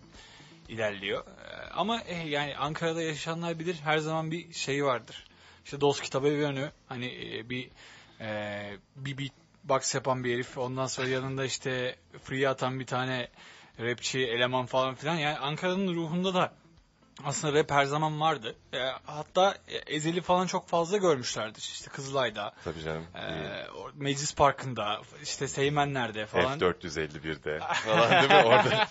[0.69, 1.25] ilerliyor.
[1.27, 5.25] Ee, ama eh, yani Ankara'da yaşayanlar bilir her zaman bir şey vardır.
[5.65, 7.71] İşte dost kitabı bir önü hani e, bir
[8.21, 13.29] e, bir beatbox yapan bir herif ondan sonra yanında işte free atan bir tane
[13.81, 16.53] rapçi eleman falan filan yani Ankara'nın ruhunda da
[17.25, 18.57] aslında rap her zaman vardı.
[18.73, 21.61] E, hatta Ezeli falan çok fazla görmüşlerdir.
[21.61, 23.05] İşte Kızılay'da, Tabii canım.
[23.15, 26.59] e, Meclis Parkı'nda, işte Seymenler'de falan.
[26.59, 28.89] F451'de falan değil mi orada?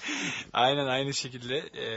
[0.53, 1.57] Aynen aynı şekilde.
[1.57, 1.87] E,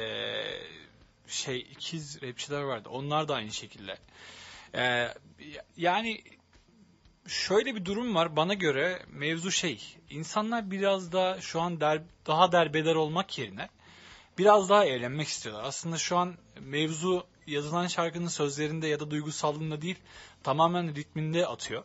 [1.27, 2.89] şey ikiz rapçiler vardı.
[2.89, 3.99] Onlar da aynı şekilde.
[4.75, 5.15] E,
[5.77, 6.23] yani
[7.29, 8.37] şöyle bir durum var.
[8.37, 9.97] Bana göre mevzu şey.
[10.11, 13.69] İnsanlar biraz da şu an der, daha derbeder olmak yerine
[14.41, 15.65] biraz daha eğlenmek istiyorlar.
[15.65, 19.99] Aslında şu an mevzu yazılan şarkının sözlerinde ya da duygusallığında değil
[20.43, 21.85] tamamen ritminde atıyor.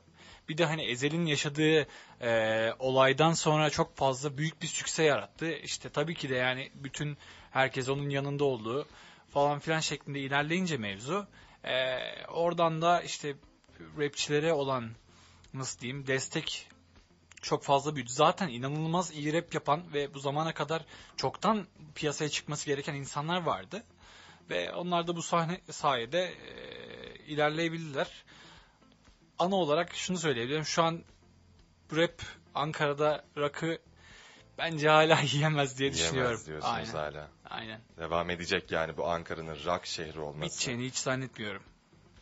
[0.49, 1.87] Bir de hani Ezel'in yaşadığı
[2.21, 5.51] e, olaydan sonra çok fazla büyük bir sükse yarattı.
[5.51, 7.17] İşte tabii ki de yani bütün
[7.51, 8.87] herkes onun yanında olduğu
[9.29, 11.27] falan filan şeklinde ilerleyince mevzu
[11.63, 13.35] e, oradan da işte
[13.97, 14.91] rapçilere olan
[15.53, 16.67] nasıl diyeyim destek
[17.45, 18.12] çok fazla büyüdü.
[18.12, 20.86] Zaten inanılmaz iyi rap yapan ve bu zamana kadar
[21.17, 23.84] çoktan piyasaya çıkması gereken insanlar vardı.
[24.49, 28.08] Ve onlar da bu sahne sayede e, ilerleyebildiler.
[29.39, 30.65] Ana olarak şunu söyleyebilirim.
[30.65, 31.03] Şu an
[31.95, 32.21] rap
[32.55, 33.79] Ankara'da rakı
[34.58, 36.21] bence hala yiyemez diye düşünüyorum.
[36.21, 37.12] Yiyemez diyorsunuz Aynen.
[37.12, 37.29] hala.
[37.49, 37.81] Aynen.
[37.97, 40.51] Devam edecek yani bu Ankara'nın rock şehri olması.
[40.51, 41.63] Biteceğini hiç zannetmiyorum.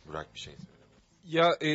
[0.06, 0.83] Burak bir şey söyle.
[1.24, 1.68] Ya e,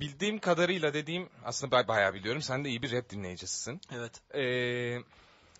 [0.00, 2.42] bildiğim kadarıyla dediğim aslında ben bayağı biliyorum.
[2.42, 3.80] Sen de iyi bir rap dinleyicisisin.
[3.92, 4.34] Evet.
[4.34, 4.42] E,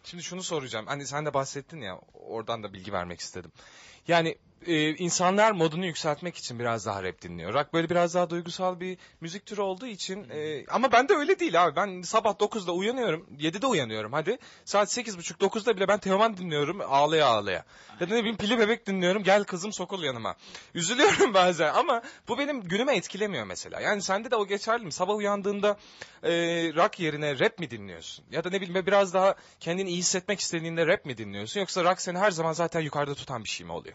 [0.05, 0.87] şimdi şunu soracağım.
[0.87, 3.53] Hani sen de bahsettin ya oradan da bilgi vermek istedim.
[4.09, 4.37] Yani
[4.67, 7.55] e, insanlar modunu yükseltmek için biraz daha rap dinliyor.
[7.55, 11.39] Rock böyle biraz daha duygusal bir müzik türü olduğu için e, ama ben de öyle
[11.39, 11.77] değil abi.
[11.77, 13.27] Ben sabah 9'da uyanıyorum.
[13.39, 14.39] 7'de uyanıyorum hadi.
[14.65, 17.65] Saat 8.30-9'da bile ben Teoman dinliyorum ağlaya ağlaya.
[18.01, 19.23] Ya da ne bileyim Pili Bebek dinliyorum.
[19.23, 20.37] Gel kızım sokul yanıma.
[20.75, 23.81] Üzülüyorum bazen ama bu benim günüme etkilemiyor mesela.
[23.81, 24.93] Yani sende de o geçerli mi?
[24.93, 25.77] Sabah uyandığında
[26.23, 26.31] e,
[26.75, 28.25] rock yerine rap mi dinliyorsun?
[28.31, 31.61] Ya da ne bileyim biraz daha kendini iyi hissetmek istediğinde rap mi dinliyorsun?
[31.61, 33.89] Yoksa rock seni her zaman zaten yukarıda tutan bir şey mi oluyor?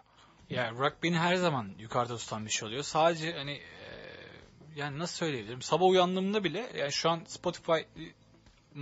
[0.49, 2.83] Ya rock beni her zaman yukarıda tutan bir şey oluyor.
[2.83, 3.85] Sadece hani e,
[4.75, 5.61] yani nasıl söyleyebilirim?
[5.61, 7.79] Sabah uyandığımda bile yani şu an Spotify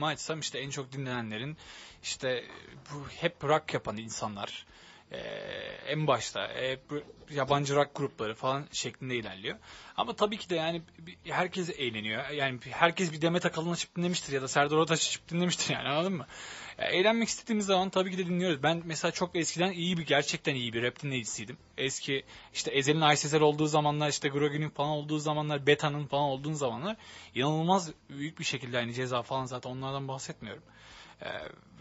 [0.02, 1.58] açsam işte en çok dinlenenlerin
[2.04, 2.44] işte
[2.92, 4.66] bu hep rock yapan insanlar
[5.12, 5.18] e,
[5.88, 6.82] en başta hep
[7.30, 9.58] yabancı rock grupları falan şeklinde ilerliyor.
[9.98, 10.82] Ama tabii ki de yani
[11.24, 12.30] herkes eğleniyor.
[12.30, 16.14] Yani herkes bir Demet Akalın açıp dinlemiştir ya da Serdar Ortaç açıp dinlemiştir yani anladın
[16.14, 16.28] mı?
[16.84, 18.64] Eğlenmek istediğimiz zaman tabii ki de dinliyoruz.
[18.64, 21.58] Ben mesela çok eskiden iyi bir gerçekten iyi bir rap dinleyicisiydim.
[21.78, 26.96] Eski işte Ezel'in Aysezer olduğu zamanlar işte Grogi'nin falan olduğu zamanlar Beta'nın falan olduğu zamanlar
[27.36, 30.64] inanılmaz büyük bir şekilde hani ceza falan zaten onlardan bahsetmiyorum.
[31.22, 31.28] Ee,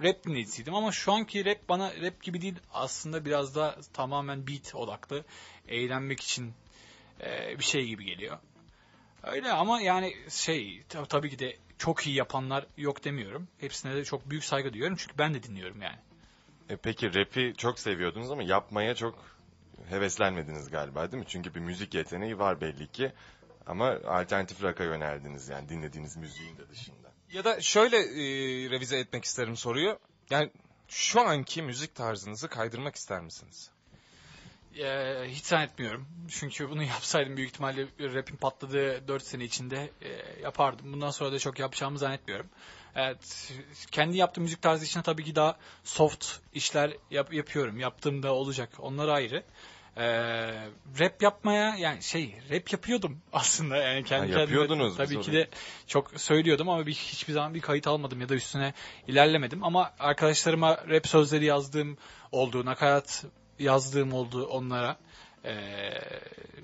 [0.03, 4.75] rap dinleyicisiydim ama şu anki rap bana rap gibi değil aslında biraz da tamamen beat
[4.75, 5.25] odaklı
[5.69, 6.53] eğlenmek için
[7.21, 8.38] e, bir şey gibi geliyor.
[9.23, 13.49] Öyle ama yani şey tabii ki de çok iyi yapanlar yok demiyorum.
[13.59, 15.99] Hepsine de çok büyük saygı duyuyorum çünkü ben de dinliyorum yani.
[16.68, 19.18] E peki rap'i çok seviyordunuz ama yapmaya çok
[19.88, 21.29] heveslenmediniz galiba değil mi?
[21.29, 23.12] Çünkü bir müzik yeteneği var belli ki.
[23.66, 27.12] Ama alternatif rock'a yöneldiniz yani dinlediğiniz müziğin de dışında.
[27.33, 28.25] Ya da şöyle e,
[28.71, 29.99] revize etmek isterim soruyu.
[30.31, 30.51] Yani
[30.88, 33.71] şu anki müzik tarzınızı kaydırmak ister misiniz?
[34.79, 36.07] Ee, hiç zannetmiyorum.
[36.29, 40.09] Çünkü bunu yapsaydım büyük ihtimalle rap'in patladığı 4 sene içinde e,
[40.43, 40.93] yapardım.
[40.93, 42.47] Bundan sonra da çok yapacağımı zannetmiyorum.
[42.95, 43.53] Evet,
[43.91, 47.81] kendi yaptığım müzik tarzı için tabii ki daha soft işler yap, yapıyorum.
[47.81, 48.71] Yaptığımda olacak.
[48.79, 49.45] Onlar ayrı.
[49.97, 50.03] Ee,
[51.01, 55.49] rap yapmaya yani şey rap yapıyordum aslında yani kendi ha, yapıyordunuz tabii ki de
[55.87, 58.75] çok söylüyordum ama bir, hiçbir zaman bir kayıt almadım ya da üstüne
[59.09, 61.97] ilerlemedim ama arkadaşlarıma rap sözleri yazdığım
[62.33, 63.25] oldu nakarat
[63.59, 64.97] yazdığım oldu onlara
[65.45, 65.55] ee,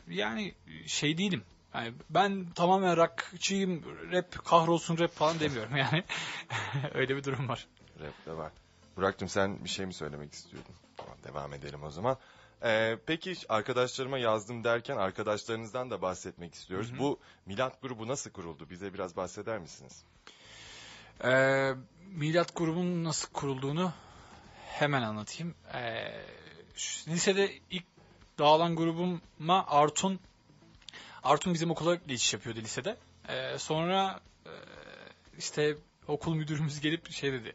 [0.09, 0.55] yani
[0.87, 1.43] şey değilim
[1.75, 6.05] yani ben tamamen rockçıyım rap kahrolsun rap falan demiyorum yani
[6.95, 7.67] öyle bir durum var.
[8.01, 8.53] Rap de var.
[8.97, 10.75] Burak'cığım sen bir şey mi söylemek istiyordun?
[10.97, 12.17] Tamam devam edelim o zaman.
[12.65, 16.91] Ee, peki arkadaşlarıma yazdım derken arkadaşlarınızdan da bahsetmek istiyoruz.
[16.91, 16.99] Hı hı.
[16.99, 18.71] Bu Milat grubu nasıl kuruldu?
[18.71, 20.05] Bize biraz bahseder misiniz?
[21.25, 21.75] Ee,
[22.07, 23.93] Milat grubunun nasıl kurulduğunu
[24.67, 25.55] hemen anlatayım.
[25.75, 26.25] Ee,
[27.09, 27.85] lisede ilk
[28.39, 30.21] dağılan grubuma Artun
[31.23, 32.97] Artun bizim okula geçiş yapıyordu lisede.
[33.29, 34.53] Ee, sonra e,
[35.39, 35.77] işte
[36.09, 37.55] okul müdürümüz gelip şey dedi.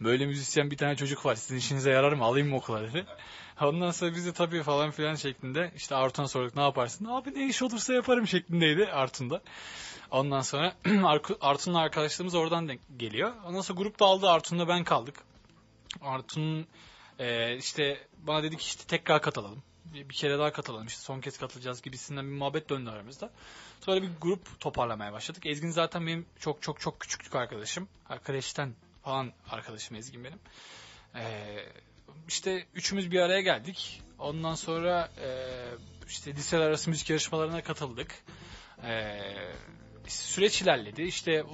[0.00, 1.34] Böyle müzisyen bir tane çocuk var.
[1.34, 2.24] Sizin işinize yarar mı?
[2.24, 3.06] Alayım mı okula dedi.
[3.60, 7.04] Ondan sonra biz de tabii falan filan şeklinde işte Artun'a sorduk ne yaparsın?
[7.04, 9.42] Abi ne iş olursa yaparım şeklindeydi Artun'da.
[10.10, 10.74] Ondan sonra
[11.40, 13.32] Artun'la arkadaşlarımız oradan geliyor.
[13.46, 14.30] Ondan sonra grup dağıldı.
[14.30, 15.16] Artun'la ben kaldık.
[16.00, 16.66] Artun
[17.18, 19.62] e, işte bana dedi ki işte tekrar katılalım.
[19.84, 23.30] Bir, bir kere daha katılalım işte son kez katılacağız gibisinden bir muhabbet döndü aramızda.
[23.80, 25.46] Sonra bir grup toparlamaya başladık.
[25.46, 27.88] Ezgin zaten benim çok çok çok küçüklük arkadaşım.
[28.24, 30.38] Kreşten falan arkadaşım Ezgin benim.
[31.14, 31.56] E,
[32.28, 34.02] işte üçümüz bir araya geldik.
[34.18, 35.28] Ondan sonra e,
[36.08, 38.14] işte liseler arası müzik yarışmalarına katıldık.
[38.84, 39.18] E,
[40.06, 41.02] süreç ilerledi.
[41.02, 41.52] İşte o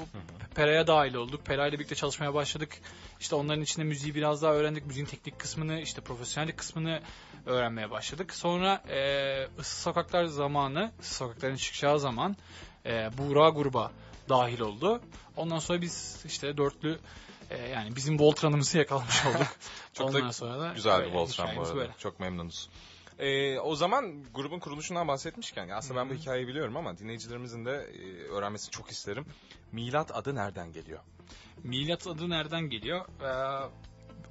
[0.54, 1.46] Pera'ya dahil olduk.
[1.46, 2.78] Pera ile birlikte çalışmaya başladık.
[3.20, 4.86] İşte onların içinde müziği biraz daha öğrendik.
[4.86, 7.00] Müziğin teknik kısmını, işte profesyonellik kısmını
[7.46, 8.34] öğrenmeye başladık.
[8.34, 12.36] Sonra e, Issız Sokaklar zamanı, Issız Sokakların çıkacağı zaman
[12.86, 13.92] e, Buğra gruba
[14.28, 15.00] dahil oldu.
[15.36, 16.98] Ondan sonra biz işte dörtlü
[17.50, 19.46] e, yani bizim Voltran'ımızı yakalamış olduk.
[19.94, 21.76] Çok da Ondan sonra da Güzel bir Voltran bu arada.
[21.76, 21.92] böyle.
[21.98, 22.68] Çok memnunuz.
[23.18, 28.22] Ee, o zaman grubun kuruluşundan bahsetmişken aslında ben bu hikayeyi biliyorum ama dinleyicilerimizin de e,
[28.22, 29.26] öğrenmesini çok isterim.
[29.72, 31.00] Milat adı nereden geliyor?
[31.64, 33.04] Milat adı nereden geliyor?
[33.22, 33.68] Ee,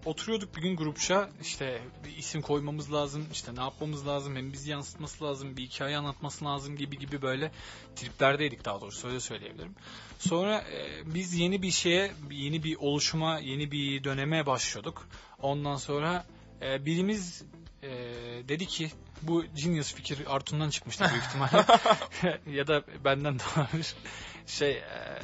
[0.06, 4.71] oturuyorduk bir gün grupça işte bir isim koymamız lazım işte ne yapmamız lazım hem bizi
[4.71, 7.52] yansıtması lazım bir hikaye anlatması lazım gibi gibi böyle
[7.95, 9.76] triplerdeydik daha doğrusu öyle söyleyebilirim.
[10.19, 15.08] Sonra e, biz yeni bir şeye yeni bir oluşuma yeni bir döneme başlıyorduk.
[15.41, 16.26] Ondan sonra
[16.62, 17.43] e, birimiz
[17.88, 21.65] e, dedi ki bu genius fikir Artun'dan çıkmıştı büyük ihtimalle
[22.58, 23.95] ya da benden de olabilir.
[24.47, 25.19] Şey e,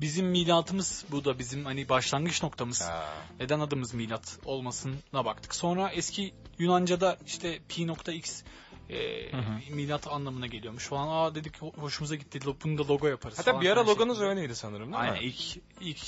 [0.00, 2.82] bizim milatımız bu da bizim hani başlangıç noktamız.
[2.82, 5.54] Ha, Neden adımız milat olmasına baktık.
[5.54, 8.42] Sonra eski Yunanca'da işte p.x
[8.90, 9.74] e, Hı hı.
[9.74, 11.08] milat anlamına geliyormuş falan.
[11.08, 12.40] Aa dedik ho- hoşumuza gitti.
[12.64, 13.38] Bunu da logo yaparız.
[13.38, 14.30] Hatta falan bir ara logonuz şeklinde.
[14.30, 15.24] öyleydi sanırım değil Aynen mi?
[15.24, 15.98] ilk ilk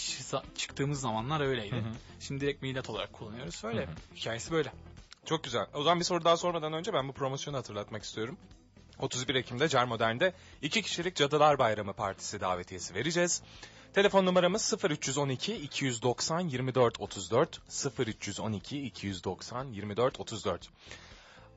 [0.59, 1.77] çıktığımız zamanlar öyleydi.
[1.77, 1.93] Hı hı.
[2.21, 3.65] Şimdi direkt milat olarak kullanıyoruz.
[3.65, 3.81] Öyle.
[3.87, 3.95] Hı hı.
[4.17, 4.73] Hikayesi böyle.
[5.27, 5.67] Çok güzel.
[5.75, 8.39] O zaman bir soru daha sormadan önce ben bu promosyonu hatırlatmak istiyorum.
[8.99, 13.43] 31 Ekim'de Car Modern'de iki kişilik Cadılar Bayramı Partisi davetiyesi vereceğiz.
[13.95, 17.61] Telefon numaramız 0312 290 24 34
[17.99, 20.69] 0312 290 24 34.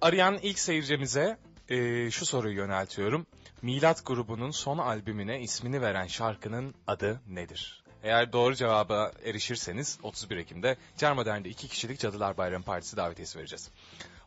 [0.02, 1.38] Arayan ilk seyircimize
[1.70, 3.26] e, şu soruyu yöneltiyorum.
[3.62, 7.84] Milat grubunun son albümüne ismini veren şarkının adı nedir?
[8.04, 13.70] Eğer doğru cevaba erişirseniz 31 Ekim'de Car Modern'de iki kişilik Cadılar Bayramı Partisi davetiyesi vereceğiz.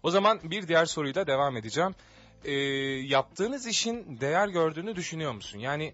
[0.02, 1.94] O zaman bir diğer soruyla devam edeceğim.
[2.44, 2.52] Ee,
[3.06, 5.58] yaptığınız işin değer gördüğünü düşünüyor musun?
[5.58, 5.92] Yani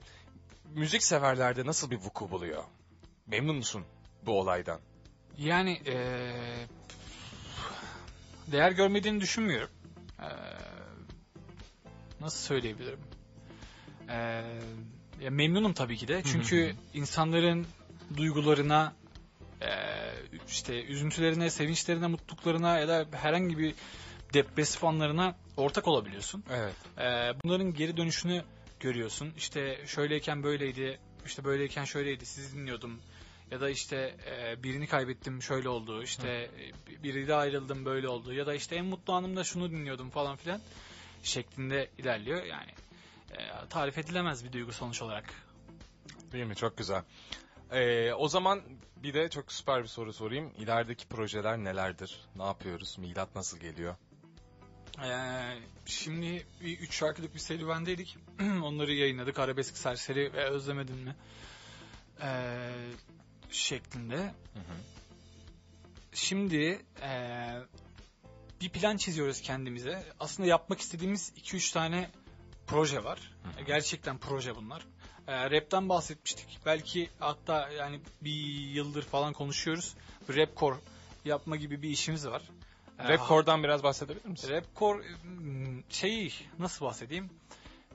[0.75, 2.65] müzik severlerde nasıl bir vuku buluyor?
[3.27, 3.85] Memnun musun
[4.27, 4.81] bu olaydan?
[5.39, 6.67] Yani eee,
[8.47, 9.71] değer görmediğini düşünmüyorum.
[10.21, 10.29] Eee,
[12.21, 13.01] nasıl söyleyebilirim?
[14.09, 14.45] Eee,
[15.21, 16.23] ya memnunum tabii ki de.
[16.23, 17.67] Çünkü insanların
[18.17, 18.95] duygularına,
[19.63, 20.13] eee,
[20.49, 23.75] işte üzüntülerine, sevinçlerine, mutluluklarına ya da herhangi bir
[24.35, 26.45] depresif anlarına ortak olabiliyorsun.
[26.51, 26.75] Evet.
[26.99, 28.43] Ee, bunların geri dönüşünü
[28.81, 29.33] görüyorsun.
[29.37, 33.01] İşte şöyleyken böyleydi, işte böyleyken şöyleydi, sizi dinliyordum.
[33.51, 38.33] Ya da işte e, birini kaybettim şöyle oldu, işte e, biriyle ayrıldım böyle oldu.
[38.33, 40.61] Ya da işte en mutlu anımda şunu dinliyordum falan filan
[41.23, 42.45] şeklinde ilerliyor.
[42.45, 42.71] Yani
[43.31, 45.35] e, tarif edilemez bir duygu sonuç olarak.
[46.33, 46.57] Değil mi?
[46.57, 47.03] Çok güzel.
[47.71, 48.63] Ee, o zaman
[48.97, 50.53] bir de çok süper bir soru sorayım.
[50.59, 52.21] İlerideki projeler nelerdir?
[52.37, 52.99] Ne yapıyoruz?
[52.99, 53.97] Milat nasıl geliyor?
[55.05, 58.17] Ee, şimdi bir üç şarkılık bir serüvendeydik.
[58.41, 59.39] Onları yayınladık.
[59.39, 61.17] Arabesk Serseri ve Özlemedin mi?
[62.23, 62.71] Ee,
[63.51, 64.35] şeklinde.
[66.13, 67.63] Şimdi eee,
[68.61, 70.05] bir plan çiziyoruz kendimize.
[70.21, 72.11] Aslında yapmak istediğimiz 2-3 tane
[72.69, 73.19] proje var.
[73.43, 73.65] Hı hı.
[73.65, 74.87] Gerçekten proje bunlar.
[75.29, 76.59] Eee rap'ten bahsetmiştik.
[76.67, 78.31] Belki hatta yani bir
[78.73, 79.95] yıldır falan konuşuyoruz.
[80.37, 80.77] Rapcore
[81.25, 82.43] yapma gibi bir işimiz var.
[82.99, 84.49] Eee, Rapcore'dan biraz bahsedebilir misin?
[84.51, 87.31] Rapcore hmm, şeyi nasıl bahsedeyim?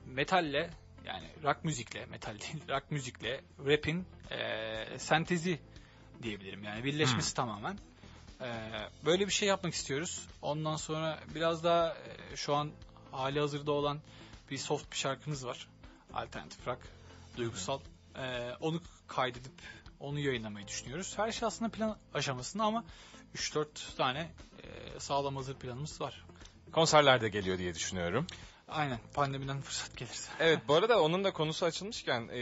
[0.06, 0.70] Metalle
[1.06, 5.60] yani rock müzikle, metal değil, rock müzikle rap'in eee, sentezi
[6.24, 6.64] diyebilirim.
[6.64, 7.78] Yani birleşmesi tamamen.
[8.42, 8.48] Eee,
[9.06, 10.28] böyle bir şey yapmak istiyoruz.
[10.42, 12.72] Ondan sonra biraz daha eee, şu an
[13.12, 14.00] hali hazırda olan
[14.54, 15.68] bir soft bir şarkımız var.
[16.14, 16.80] Alternatif rock,
[17.38, 17.80] duygusal.
[18.16, 19.52] Eee, onu kaydedip
[20.00, 21.18] Onu yayınlamayı düşünüyoruz.
[21.18, 22.84] Her şey aslında plan aşamasında ama
[23.36, 24.32] 3-4 tane
[24.64, 26.26] e, sağlam hazır planımız var.
[26.72, 28.28] Konserler de geliyor diye düşünüyorum.
[28.68, 30.32] Aynen pandemiden fırsat gelirse.
[30.40, 32.40] Evet bu arada onun da konusu açılmışken e,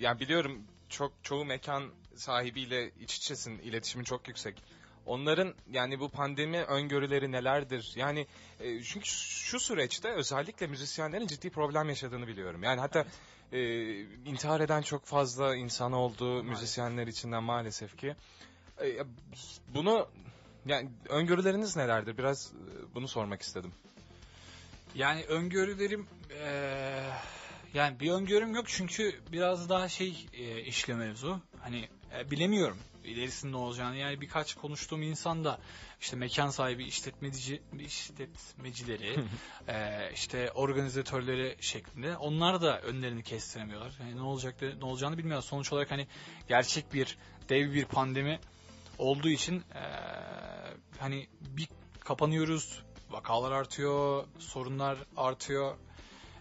[0.00, 4.62] yani biliyorum çok çoğu mekan sahibiyle iç içesin iletişimin çok yüksek.
[5.06, 7.92] Onların yani bu pandemi öngörüleri nelerdir?
[7.96, 8.26] Yani
[8.60, 9.06] e, çünkü
[9.50, 12.62] şu süreçte özellikle müzisyenlerin ciddi problem yaşadığını biliyorum.
[12.62, 13.04] Yani hatta
[13.52, 13.60] e,
[14.00, 18.14] intihar eden çok fazla insan oldu müzisyenler içinden maalesef ki.
[18.82, 19.04] E,
[19.74, 20.08] bunu
[20.66, 22.18] yani öngörüleriniz nelerdir?
[22.18, 23.72] Biraz e, bunu sormak istedim.
[24.94, 27.10] Yani öngörülerim eee,
[27.74, 31.40] yani bir öngörüm yok çünkü biraz daha şey e, işle mevzu.
[31.60, 33.96] Hani e, bilemiyorum ilerisinde olacağını.
[33.96, 35.58] Yani birkaç konuştuğum insan da
[36.00, 39.24] işte mekan sahibi, işletmeci, işletmecileri,
[39.68, 42.16] e, işte organizatörleri şeklinde.
[42.16, 43.92] Onlar da önlerini kestiremiyorlar.
[44.00, 45.48] Yani ne olacak ne olacağını bilmiyorlar.
[45.48, 46.06] Sonuç olarak hani
[46.48, 48.40] gerçek bir dev bir pandemi
[48.98, 49.82] olduğu için e,
[50.98, 51.68] hani bir
[52.00, 55.76] kapanıyoruz, vakalar artıyor, sorunlar artıyor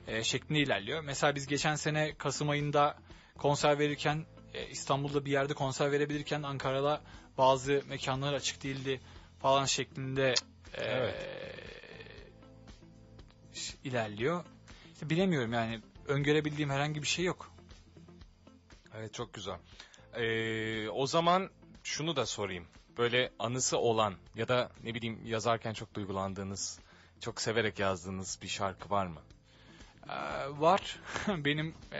[0.07, 1.03] e, şeklinde ilerliyor.
[1.03, 2.97] Mesela biz geçen sene Kasım ayında
[3.37, 7.01] konser verirken e, İstanbul'da bir yerde konser verebilirken Ankara'da
[7.38, 9.01] bazı mekanlar açık değildi
[9.39, 10.33] falan şeklinde
[10.77, 11.13] e,
[13.83, 14.45] ilerliyor.
[14.93, 17.51] İşte bilemiyorum yani öngörebildiğim herhangi bir şey yok.
[18.97, 19.57] Evet çok güzel.
[20.13, 21.49] Ee, o zaman
[21.83, 22.67] şunu da sorayım.
[22.97, 26.79] Böyle anısı olan ya da ne bileyim yazarken çok duygulandığınız,
[27.19, 29.21] çok severek yazdığınız bir şarkı var mı?
[30.09, 30.15] E,
[30.59, 31.99] var benim e,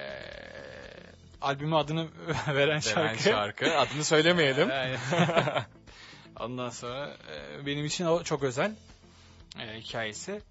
[1.42, 2.08] albümü adını
[2.48, 3.24] veren Veren şarkı.
[3.24, 3.78] şarkı.
[3.78, 4.70] Adını söylemeyelim.
[6.40, 8.76] Ondan sonra e, benim için o çok özel
[9.60, 10.42] e, hikayesi.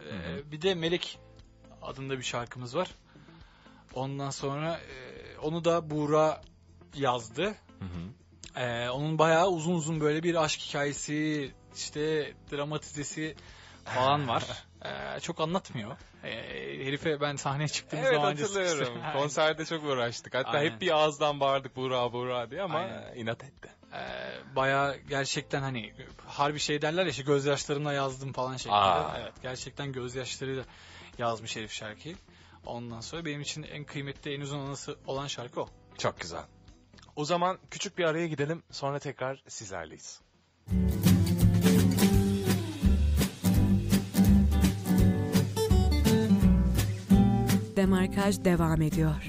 [0.00, 1.18] E, bir de Melek
[1.82, 2.90] adında bir şarkımız var.
[3.94, 6.40] Ondan sonra e, onu da Buğra
[6.94, 7.44] yazdı.
[7.78, 8.60] Hı hı.
[8.60, 13.36] E, onun bayağı uzun uzun böyle bir aşk hikayesi, işte dramatizesi
[13.84, 14.64] falan var.
[15.16, 15.96] E, çok anlatmıyor.
[16.24, 16.30] E,
[16.86, 18.98] herife ben sahneye çıktığım Evet zaman hatırlıyorum.
[19.12, 20.34] Konserde çok uğraştık.
[20.34, 20.70] Hatta Aynen.
[20.70, 23.14] hep bir ağızdan bağırdık Buğra Buğra diye ama Aynen.
[23.16, 23.68] inat etti.
[23.92, 25.92] Ee, bayağı gerçekten hani
[26.26, 28.76] harbi şey derler ya işte gözyaşlarımla yazdım falan şeklinde.
[28.76, 29.18] Aa.
[29.20, 30.64] Evet gerçekten gözyaşlarıyla
[31.18, 32.16] yazmış herif şarkıyı.
[32.66, 35.68] Ondan sonra benim için en kıymetli en uzun anısı olan şarkı o.
[35.98, 36.42] Çok güzel.
[37.16, 38.62] O zaman küçük bir araya gidelim.
[38.70, 40.20] Sonra tekrar sizlerleyiz.
[47.86, 49.22] Demarkaj devam ediyor.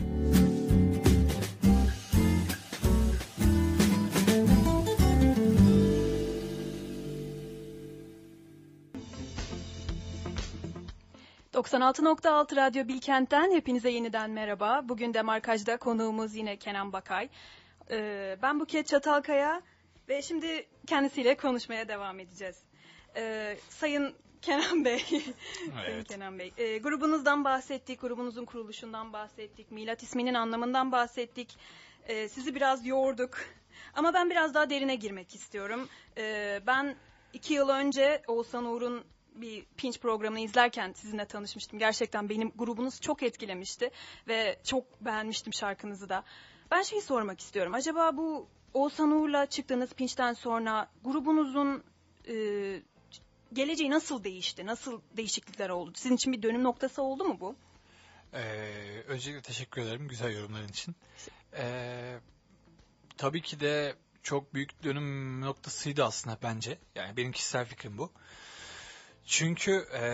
[11.54, 14.82] ...96.6 Radyo Bilkent'ten hepinize yeniden merhaba.
[14.89, 17.30] Bugün de markajda konuğumuz yine Kenan Bakay.
[17.91, 19.62] Ee, ben Buket Çatalkaya
[20.10, 22.58] ve şimdi kendisiyle konuşmaya devam edeceğiz.
[23.15, 25.04] Ee, Sayın Kenan Bey,
[25.76, 31.58] Sayın Kenan Bey, e, grubunuzdan bahsettik, grubunuzun kuruluşundan bahsettik, milat isminin anlamından bahsettik.
[32.08, 33.38] Ee, sizi biraz yorduk
[33.93, 35.88] ama ben biraz daha derine girmek istiyorum.
[36.17, 36.95] Ee, ben
[37.34, 39.04] iki yıl önce Oğuzhan Uğur'un
[39.36, 41.80] bir pinch programını izlerken sizinle tanışmıştım.
[41.80, 43.91] Gerçekten benim grubunuz çok etkilemişti
[44.28, 46.23] ve çok beğenmiştim şarkınızı da.
[46.71, 47.73] Ben şeyi sormak istiyorum.
[47.73, 51.84] Acaba bu Oğuzhan Uğur'la çıktığınız pinçten sonra grubunuzun
[52.28, 52.36] e,
[53.53, 54.65] geleceği nasıl değişti?
[54.65, 55.91] Nasıl değişiklikler oldu?
[55.95, 57.55] Sizin için bir dönüm noktası oldu mu bu?
[58.33, 60.95] Ee, öncelikle teşekkür ederim güzel yorumların için.
[61.57, 62.19] Ee,
[63.17, 66.77] tabii ki de çok büyük dönüm noktasıydı aslında bence.
[66.95, 68.12] Yani benim kişisel fikrim bu.
[69.25, 70.05] Çünkü ee,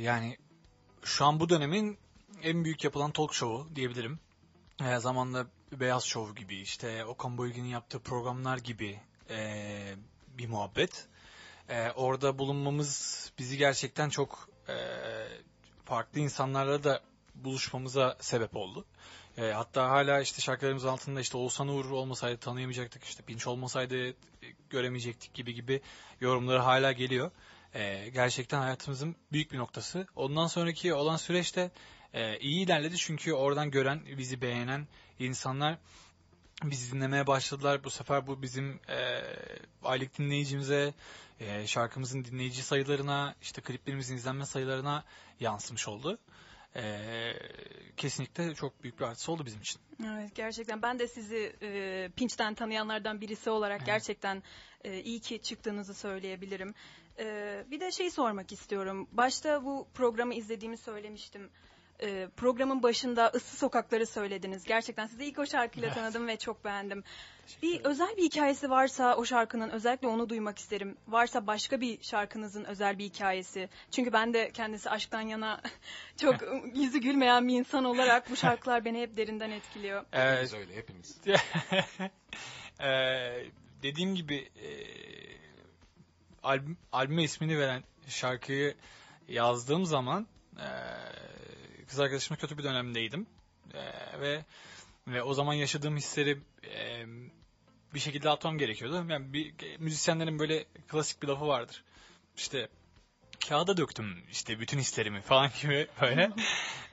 [0.00, 0.36] yani
[1.02, 1.98] şu an bu dönemin
[2.42, 4.18] en büyük yapılan talk show'u diyebilirim.
[4.80, 9.94] E, zamanla Beyaz Show gibi işte Okan Bayülgen'in yaptığı programlar gibi e,
[10.28, 11.08] bir muhabbet.
[11.68, 14.74] E, orada bulunmamız bizi gerçekten çok e,
[15.84, 17.00] farklı insanlarla da
[17.34, 18.84] buluşmamıza sebep oldu.
[19.38, 24.14] E, hatta hala işte şarkılarımız altında işte Oğuzhan Uğur olmasaydı tanıyamayacaktık, işte Pinç olmasaydı e,
[24.70, 25.80] göremeyecektik gibi gibi
[26.20, 27.30] yorumları hala geliyor.
[27.74, 30.06] E, gerçekten hayatımızın büyük bir noktası.
[30.16, 31.70] Ondan sonraki olan süreçte
[32.14, 34.86] e, iyi ilerledi çünkü oradan gören, bizi beğenen
[35.18, 35.78] insanlar
[36.64, 37.84] bizi dinlemeye başladılar.
[37.84, 39.22] Bu sefer bu bizim e,
[39.84, 40.94] aylık dinleyicimize,
[41.40, 45.04] e, şarkımızın dinleyici sayılarına, işte kliplerimizin izlenme sayılarına
[45.40, 46.18] yansımış oldu.
[46.76, 47.02] E,
[47.96, 49.80] kesinlikle çok büyük bir artısı oldu bizim için.
[50.04, 53.86] Evet gerçekten ben de sizi e, Pinç'ten tanıyanlardan birisi olarak Evet.
[53.86, 54.42] gerçekten
[54.84, 56.74] e, iyi ki çıktığınızı söyleyebilirim.
[57.18, 59.08] E, bir de şey sormak istiyorum.
[59.12, 61.50] Başta bu programı izlediğimi söylemiştim.
[62.02, 64.64] Ee, programın başında ıssız sokakları söylediniz.
[64.64, 67.04] Gerçekten sizi ilk o şarkıyla tanıdım ve çok beğendim.
[67.62, 70.96] Bir özel bir hikayesi varsa o şarkının özellikle onu duymak isterim.
[71.08, 73.68] Varsa başka bir şarkınızın özel bir hikayesi.
[73.90, 75.60] Çünkü ben de kendisi aşktan yana
[76.20, 76.34] çok
[76.74, 80.04] yüzü gülmeyen bir insan olarak bu şarkılar beni hep derinden etkiliyor.
[80.12, 81.20] Ee, Hepimiz öyle hepimiz.
[82.80, 83.44] Ee,
[83.82, 84.70] dediğim gibi e,
[86.42, 88.74] albüm, albüme ismini veren şarkıyı
[89.28, 90.26] yazdığım zaman
[90.56, 90.68] e,
[91.88, 93.26] kız arkadaşımla kötü bir dönemdeydim.
[93.74, 94.44] E, ve
[95.08, 97.06] ve o zaman yaşadığım hisleri e,
[97.94, 99.06] bir şekilde atmam gerekiyordu.
[99.08, 101.84] Yani bir, müzisyenlerin böyle klasik bir lafı vardır.
[102.36, 102.68] İşte
[103.48, 106.30] kağıda döktüm işte bütün hislerimi falan gibi böyle.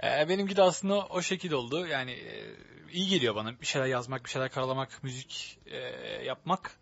[0.03, 1.87] Ee, benimki de aslında o şekil oldu.
[1.87, 2.55] Yani e,
[2.91, 5.77] iyi geliyor bana bir şeyler yazmak, bir şeyler karalamak, müzik e,
[6.25, 6.77] yapmak.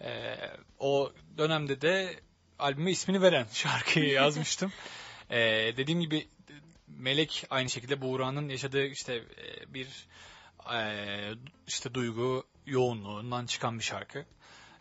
[0.00, 0.36] E,
[0.78, 2.20] o dönemde de
[2.58, 4.72] albüme ismini veren şarkıyı yazmıştım.
[5.30, 5.38] E,
[5.76, 6.28] dediğim gibi
[6.98, 10.08] Melek aynı şekilde Buğra'nın yaşadığı işte e, bir
[10.74, 11.34] e,
[11.66, 14.24] işte duygu yoğunluğundan çıkan bir şarkı.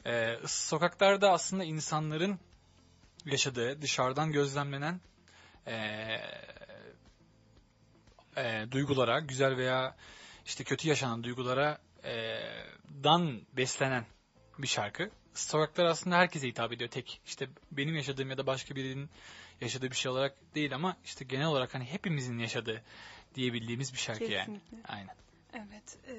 [0.06, 2.40] E, Sokaklar'da aslında insanların
[3.26, 5.02] yaşadığı, dışarıdan gözlemlenen
[8.72, 9.96] duygulara, güzel veya
[10.46, 11.78] işte kötü yaşanan duygulara
[13.04, 14.06] dan beslenen
[14.58, 15.10] bir şarkı.
[15.34, 16.90] Sokaklar aslında herkese hitap ediyor.
[16.90, 19.10] Tek işte benim yaşadığım ya da başka birinin
[19.62, 22.82] yaşadığı bir şey olarak değil ama işte genel olarak hani hepimizin yaşadığı
[23.36, 24.60] diyebildiğimiz bir şarkı yani.
[24.60, 24.78] Kesinlikle.
[24.94, 25.16] Aynen.
[25.54, 25.98] Evet.
[26.08, 26.14] e,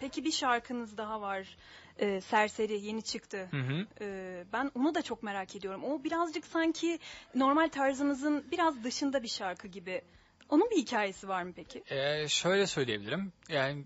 [0.00, 1.56] peki bir şarkınız daha var.
[1.98, 3.48] E, Serseri yeni çıktı.
[3.50, 3.86] Hı hı.
[4.00, 5.84] E, ben onu da çok merak ediyorum.
[5.84, 6.98] O birazcık sanki
[7.34, 10.02] normal tarzınızın biraz dışında bir şarkı gibi.
[10.48, 11.84] Onun bir hikayesi var mı peki?
[11.90, 13.32] Ee, şöyle söyleyebilirim.
[13.48, 13.84] Yani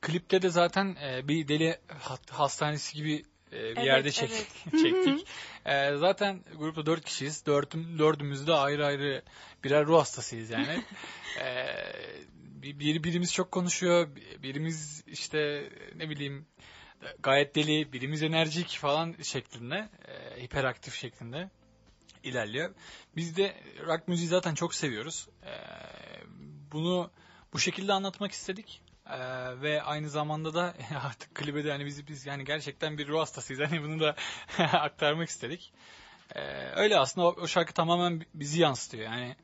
[0.00, 3.24] klipte de zaten e, bir deli ha- hastanesi gibi
[3.54, 4.46] e, bir Evet, yerde çek- evet.
[4.82, 5.26] çektik.
[5.66, 7.46] E, zaten grupta dört kişiyiz.
[7.46, 9.22] Dörtüm, dördümüz de ayrı ayrı
[9.64, 10.82] birer ruh hastasıyız yani.
[11.40, 11.66] e,
[12.34, 14.08] bir, bir- birimiz çok konuşuyor.
[14.42, 16.46] Birimiz işte ne bileyim
[17.22, 19.88] gayet deli, birimiz enerjik falan şeklinde.
[20.08, 21.50] e, hiperaktif şeklinde
[22.22, 22.74] ilerliyor.
[23.16, 23.54] Biz de
[23.86, 25.28] rock müziği zaten çok seviyoruz.
[25.42, 25.52] E,
[26.72, 27.10] bunu
[27.52, 28.82] bu şekilde anlatmak istedik.
[29.06, 29.16] Ee,
[29.62, 30.74] ve aynı zamanda da
[31.04, 33.62] artık klibe de hani biz biz yani gerçekten bir ruh hastasıyız.
[33.70, 34.16] Hani bunu da
[34.72, 35.72] aktarmak istedik.
[36.34, 36.40] Ee,
[36.76, 39.04] öyle aslında o, o şarkı tamamen bizi yansıtıyor.
[39.04, 39.36] Yani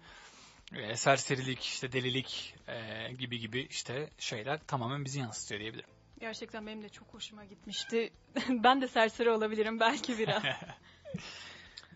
[0.77, 5.91] e, serserilik, işte delilik e, gibi gibi işte şeyler tamamen bizi yansıtıyor diyebilirim.
[6.21, 8.13] Gerçekten benim de çok hoşuma gitmişti.
[8.49, 10.43] ben de serseri olabilirim belki biraz.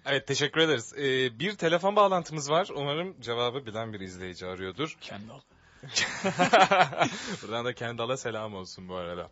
[0.07, 0.93] Evet teşekkür ederiz.
[0.97, 2.69] Ee, bir telefon bağlantımız var.
[2.75, 4.97] Umarım cevabı bilen bir izleyici arıyordur.
[5.01, 5.41] Kendi ol.
[7.43, 9.31] Buradan da Kendall'a selam olsun bu arada.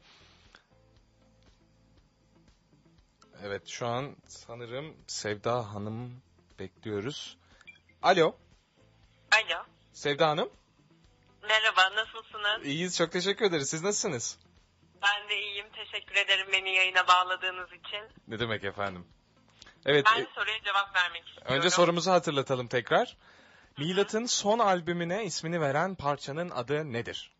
[3.44, 6.22] Evet şu an sanırım Sevda Hanım
[6.58, 7.36] bekliyoruz.
[8.02, 8.36] Alo
[9.32, 9.64] Alo.
[9.92, 10.50] Sevda Hanım.
[11.42, 12.66] Merhaba, nasılsınız?
[12.66, 13.68] İyiyiz çok teşekkür ederiz.
[13.70, 14.38] Siz nasılsınız?
[15.02, 15.66] Ben de iyiyim.
[15.72, 18.00] Teşekkür ederim beni yayına bağladığınız için.
[18.28, 19.06] Ne demek efendim?
[19.86, 21.54] Evet Ben e, soruya cevap vermek istiyorum.
[21.56, 23.16] önce sorumuzu hatırlatalım tekrar.
[23.78, 27.32] Milat'ın son albümüne ismini veren parçanın adı nedir?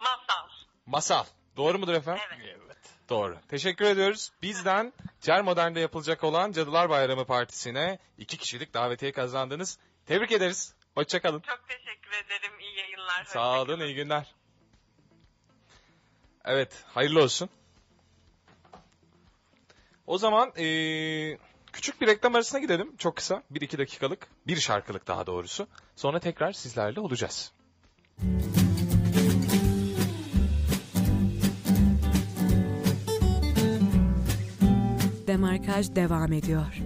[0.00, 0.48] Masal.
[0.86, 1.24] Masal.
[1.56, 2.22] Doğru mudur efendim?
[2.36, 2.56] Evet.
[2.66, 2.76] Evet.
[3.08, 3.38] Doğru.
[3.48, 4.30] Teşekkür ediyoruz.
[4.42, 9.78] Bizden Cer Modern'de yapılacak olan Cadılar Bayramı Partisi'ne iki kişilik davetiye kazandınız.
[10.06, 10.74] Tebrik ederiz.
[10.94, 11.40] Hoşçakalın.
[11.40, 12.60] Çok teşekkür ederim.
[12.60, 13.24] İyi yayınlar.
[13.24, 14.34] Sağ olun, iyi günler.
[16.44, 17.50] Evet, hayırlı olsun.
[20.06, 21.38] O zaman eee,
[21.76, 22.96] küçük bir reklam arasına gidelim.
[22.98, 25.66] Çok kısa, bir iki dakikalık, bir şarkılık daha doğrusu.
[25.96, 27.52] Sonra tekrar sizlerle olacağız.
[35.26, 36.80] Demarkaj devam ediyor.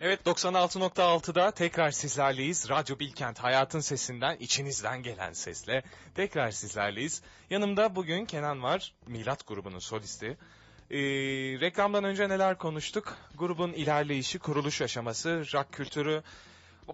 [0.00, 2.70] Evet 96.6'da tekrar sizlerleyiz.
[2.70, 5.82] Radyo Bilkent Hayatın Sesinden, içinizden gelen sesle
[6.14, 7.22] tekrar sizlerleyiz.
[7.50, 10.38] Yanımda bugün Kenan var, Milat grubunun solisti.
[10.90, 10.98] Ee,
[11.60, 13.16] reklamdan önce neler konuştuk?
[13.34, 16.22] Grubun ilerleyişi, kuruluş aşaması, rock kültürü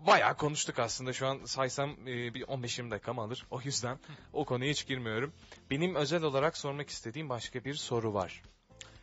[0.06, 1.12] bayağı konuştuk aslında.
[1.12, 3.46] Şu an saysam e, bir 15-20 dakika mı alır?
[3.50, 3.98] O yüzden
[4.32, 5.32] o konuya hiç girmiyorum.
[5.70, 8.42] Benim özel olarak sormak istediğim başka bir soru var.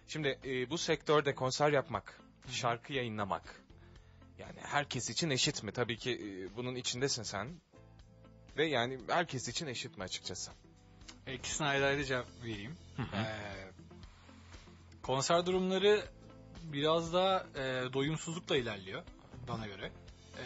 [0.07, 2.19] Şimdi e, bu sektörde konser yapmak,
[2.51, 3.60] şarkı yayınlamak
[4.37, 5.71] yani herkes için eşit mi?
[5.71, 7.61] Tabii ki e, bunun içindesin sen.
[8.57, 10.51] Ve yani herkes için eşit mi açıkçası?
[11.27, 12.77] İkisine ayrı ayrı cevap vereyim.
[12.99, 13.71] Ee,
[15.01, 16.05] konser durumları
[16.63, 19.03] biraz da e, doyumsuzlukla ilerliyor
[19.47, 19.91] bana göre.
[20.37, 20.43] Ee,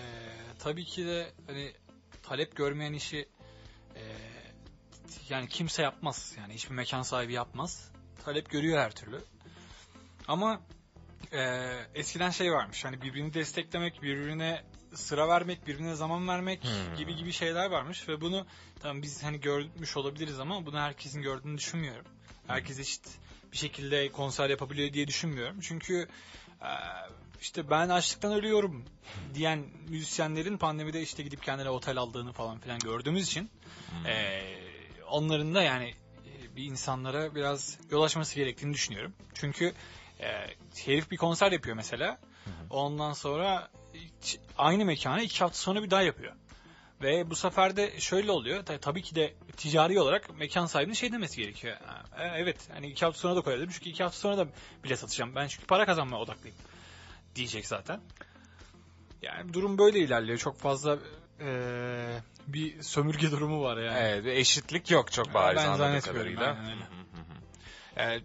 [0.59, 1.73] tabii ki de hani
[2.23, 3.29] talep görmeyen işi
[3.95, 4.03] e,
[5.29, 6.35] yani kimse yapmaz.
[6.37, 7.91] Yani hiçbir mekan sahibi yapmaz.
[8.25, 9.23] Talep görüyor her türlü.
[10.27, 10.61] Ama
[11.33, 12.85] e, eskiden şey varmış.
[12.85, 14.61] Hani birbirini desteklemek, birbirine
[14.93, 16.97] sıra vermek, birbirine zaman vermek Hmm.
[16.97, 18.45] gibi gibi şeyler varmış ve bunu
[18.81, 22.05] tamam biz hani görmüş olabiliriz ama bunu herkesin gördüğünü düşünmüyorum.
[22.47, 23.01] Herkes eşit
[23.51, 25.59] bir şekilde konser yapabiliyor diye düşünmüyorum.
[25.61, 26.07] Çünkü
[26.61, 26.69] e,
[27.41, 28.85] işte ben açlıktan ölüyorum
[29.33, 33.49] diyen müzisyenlerin pandemide işte gidip kendine otel aldığını falan filan gördüğümüz için
[34.05, 34.43] e,
[35.09, 35.93] onların da yani
[36.27, 39.13] e, bir insanlara biraz yol açması gerektiğini düşünüyorum.
[39.33, 39.73] Çünkü
[40.19, 40.25] e,
[40.85, 42.17] herif bir konser yapıyor mesela.
[42.69, 43.69] Ondan sonra
[44.57, 46.33] aynı mekana iki hafta sonra bir daha yapıyor.
[47.01, 48.65] Ve bu sefer de şöyle oluyor.
[48.65, 51.77] Ta- tabii ki de ticari olarak mekan sahibinin şey demesi gerekiyor.
[52.19, 53.69] E, Evet hani iki hafta sonra da koyarım.
[53.69, 54.47] Çünkü iki hafta sonra da
[54.83, 55.35] bilet satacağım.
[55.35, 56.57] Ben çünkü para kazanmaya odaklıyım.
[57.35, 58.01] Diyecek zaten.
[59.21, 60.37] Yani durum böyle ilerliyor.
[60.37, 60.97] Çok fazla
[61.39, 61.47] e,
[62.47, 63.97] bir sömürge durumu var yani.
[63.99, 66.59] Evet, ve eşitlik yok çok bariz Ben anladığım zannetmiyorum, kadarıyla.
[66.59, 66.83] aynen öyle.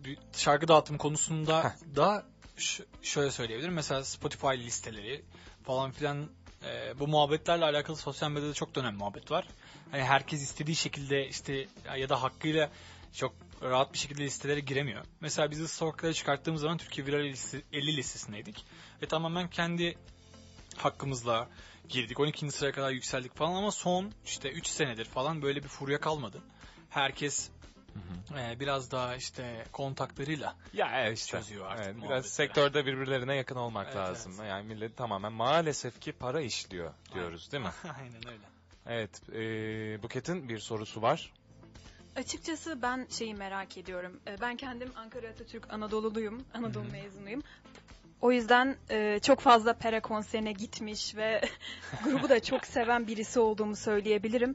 [0.05, 2.25] Bir şarkı dağıtım konusunda da
[2.57, 3.75] ş- şöyle söyleyebilirim.
[3.75, 5.23] Mesela Spotify listeleri
[5.64, 6.29] falan filan
[6.64, 9.49] e, bu muhabbetlerle alakalı sosyal medyada çok dönem muhabbet var.
[9.91, 11.66] Hani herkes istediği şekilde işte
[11.97, 12.71] ya da hakkıyla
[13.14, 15.05] çok rahat bir şekilde listelere giremiyor.
[15.21, 17.21] Mesela biz Sokaklara çıkarttığımız zaman Türkiye Viral
[17.73, 18.64] 50 listesindeydik.
[19.03, 19.99] Ve tamamen kendi
[20.77, 21.49] hakkımızla
[21.89, 22.21] girdik.
[22.21, 22.51] 12.
[22.51, 26.43] sıraya kadar yükseldik falan ama son işte 3 senedir falan böyle bir furya kalmadı.
[26.91, 27.49] Herkes
[28.38, 31.38] e, biraz daha işte kontaklarıyla Ya evet işte.
[31.38, 34.32] Çözüyor artık Evet, biraz sektörde birbirlerine yakın olmak Evet, lazım.
[34.49, 37.70] Yani millet tamamen maalesef ki para işliyor diyoruz değil mi?
[37.99, 38.45] Aynen öyle.
[38.86, 39.28] Evet.
[39.32, 41.32] E, Buket'in bir sorusu var.
[42.16, 44.20] Açıkçası ben şeyi merak ediyorum.
[44.26, 46.45] Ee, Ben kendim Ankara Atatürk Anadolu'luyum.
[46.55, 47.43] Anadolu mezunuyum.
[48.20, 51.41] O yüzden e, çok fazla Pera konserine gitmiş ve
[52.05, 54.55] grubu da çok seven birisi olduğumu söyleyebilirim.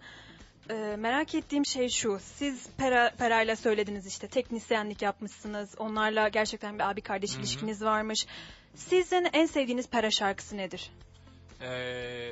[0.70, 2.20] E, merak ettiğim şey şu.
[2.22, 5.76] Siz Pera, Pera'yla söylediniz işte teknisyenlik yapmışsınız.
[5.78, 7.40] Onlarla gerçekten bir abi kardeş Hı hı.
[7.40, 8.26] ilişkiniz varmış.
[8.76, 10.92] Sizin en sevdiğiniz Pera şarkısı nedir?
[11.62, 12.32] Ee,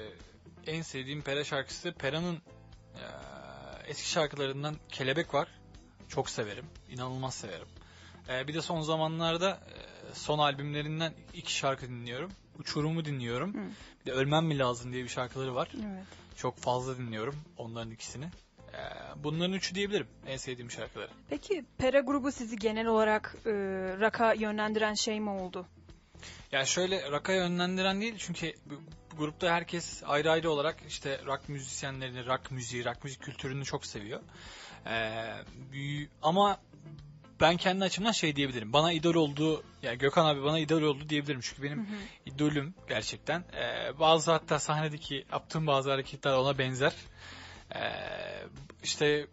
[0.67, 2.33] en sevdiğim Pera şarkısı Pera'nın
[2.95, 3.01] eee,
[3.87, 5.47] eski şarkılarından Kelebek var.
[6.09, 6.65] Çok severim.
[6.89, 7.67] İnanılmaz severim.
[8.29, 12.31] Ee, bir de son zamanlarda eee, son albümlerinden iki şarkı dinliyorum.
[12.59, 13.53] Uçurumu dinliyorum.
[13.53, 13.67] Hı.
[14.01, 15.69] Bir de Ölmem mi lazım diye bir şarkıları var.
[15.75, 16.05] Evet.
[16.37, 18.25] Çok fazla dinliyorum onların ikisini.
[18.73, 18.77] Ee,
[19.23, 21.09] bunların üçü diyebilirim en sevdiğim şarkıları.
[21.29, 23.51] Peki Pera grubu sizi genel olarak e,
[23.99, 25.65] rock'a yönlendiren şey mi oldu?
[26.51, 28.53] Yani şöyle rock'a yönlendiren değil çünkü
[29.17, 34.19] grupta herkes ayrı ayrı olarak işte rock müzisyenlerini, rock müziği, rock müzik kültürünü çok seviyor.
[34.85, 35.33] Ee,
[36.21, 36.57] ama
[37.43, 38.73] ben kendi açımdan şey diyebilirim.
[38.73, 41.41] Bana idol oldu, yani Gökhan abi bana idol oldu diyebilirim.
[41.41, 41.87] Çünkü benim
[42.25, 43.43] idolüm gerçekten.
[43.53, 46.93] Ee, bazı hatta sahnedeki yaptığım bazı hareketler ona benzer.
[47.75, 47.79] Ee,
[48.83, 49.27] işte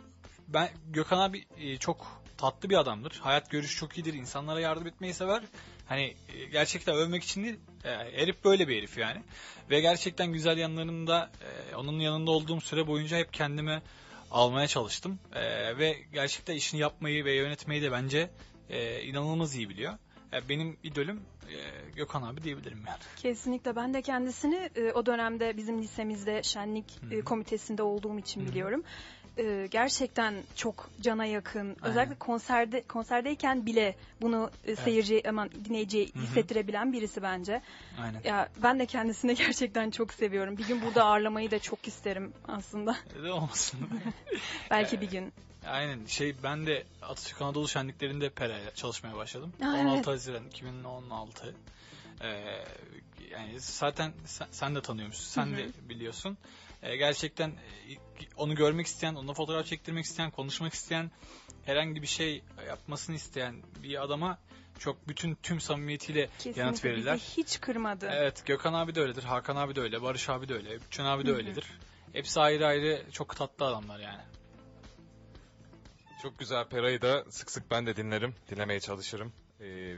[0.48, 3.20] ben Gökhan abi e, çok tatlı bir adamdır.
[3.20, 4.14] Hayat görüşü çok iyidir.
[4.14, 5.42] İnsanlara yardım etmeyi sever.
[5.86, 7.56] Hani e, gerçekten övmek için değil.
[7.84, 9.22] E, herif böyle bir herif yani.
[9.70, 13.82] Ve gerçekten güzel yanlarında e, onun yanında olduğum süre boyunca hep kendime
[14.31, 15.18] almaya çalıştım.
[15.35, 15.43] E,
[15.78, 18.31] ve gerçekten işini yapmayı ve yönetmeyi de bence
[18.70, 19.93] e, inanılmaz iyi biliyor.
[20.33, 21.57] E, benim idolüm e,
[21.97, 22.99] Gökhan abi diyebilirim yani.
[23.16, 28.49] Kesinlikle ben de kendisini e, o dönemde bizim lisemizde şenlik e, komitesinde olduğum için Hı
[28.49, 28.53] hı.
[29.39, 31.76] E, gerçekten çok cana yakın.
[31.83, 37.62] Özellikle konserde konserdeyken bile bunu e, seyirci aman dinleyiciye hissettirebilen birisi bence.
[38.01, 38.20] Aynen.
[38.24, 40.59] Ya ben de kendisini gerçekten çok seviyorum.
[40.59, 42.97] Bir gün burada ağırlamayı da çok isterim aslında.
[43.16, 43.81] Neden olmasın?
[44.70, 45.33] Belki bir gün.
[45.66, 49.53] Aynen şey ben de Atatürk Anadolu Şenliklerinde Pera'yla çalışmaya başladım.
[49.62, 50.07] Ha, 16 evet.
[50.07, 51.55] Haziran 2016.
[52.22, 52.28] Ee,
[53.31, 55.24] yani zaten sen, sen de tanıyormuşsun.
[55.24, 55.57] Sen Hı hı.
[55.57, 56.39] de biliyorsun.
[56.83, 57.97] Ee, gerçekten e,
[58.37, 61.11] onu görmek isteyen, onunla fotoğraf çektirmek isteyen, konuşmak isteyen,
[61.64, 64.39] herhangi bir şey yapmasını isteyen bir adama
[64.78, 67.16] çok bütün tüm samimiyetiyle yanıt Kesinlikle bizi verirler.
[67.18, 68.09] hiç kırmadı.
[68.12, 71.26] Evet Gökhan abi de öyledir, Hakan abi de öyle, Barış abi de öyle, Bütçen abi
[71.26, 71.64] de öyledir.
[72.12, 74.22] Hepsi ayrı ayrı çok tatlı adamlar yani.
[76.22, 78.35] Çok güzel Pera'yı da sık sık ben de dinlerim.
[78.51, 79.33] Dinlemeye çalışırım.
[79.61, 79.97] Ee,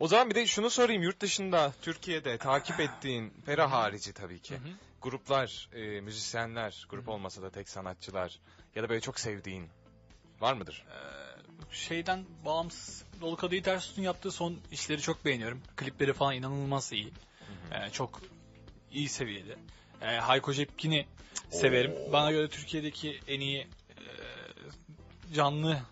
[0.00, 1.02] o zaman bir de şunu sorayım.
[1.02, 4.54] Yurt dışında, Türkiye'de takip ettiğin, Pera harici tabii ki.
[4.54, 4.68] Hı hı.
[5.04, 8.40] Gruplar, e, müzisyenler, grup olmasa da tek sanatçılar
[8.74, 9.68] ya da böyle çok sevdiğin
[10.40, 10.84] var mıdır?
[10.88, 15.62] Ee, şeyden bağımsız Dolu Kadehi Ters Tut'un yaptığı son işleri çok beğeniyorum.
[15.76, 17.12] Klipleri falan inanılmaz iyi.
[17.72, 18.20] Ee, çok
[18.92, 19.56] iyi seviyede.
[20.02, 21.06] Ee, Hayko Cepkin'i
[21.50, 21.94] severim.
[22.12, 23.66] Bana göre Türkiye'deki en iyi e,
[25.34, 25.82] canlı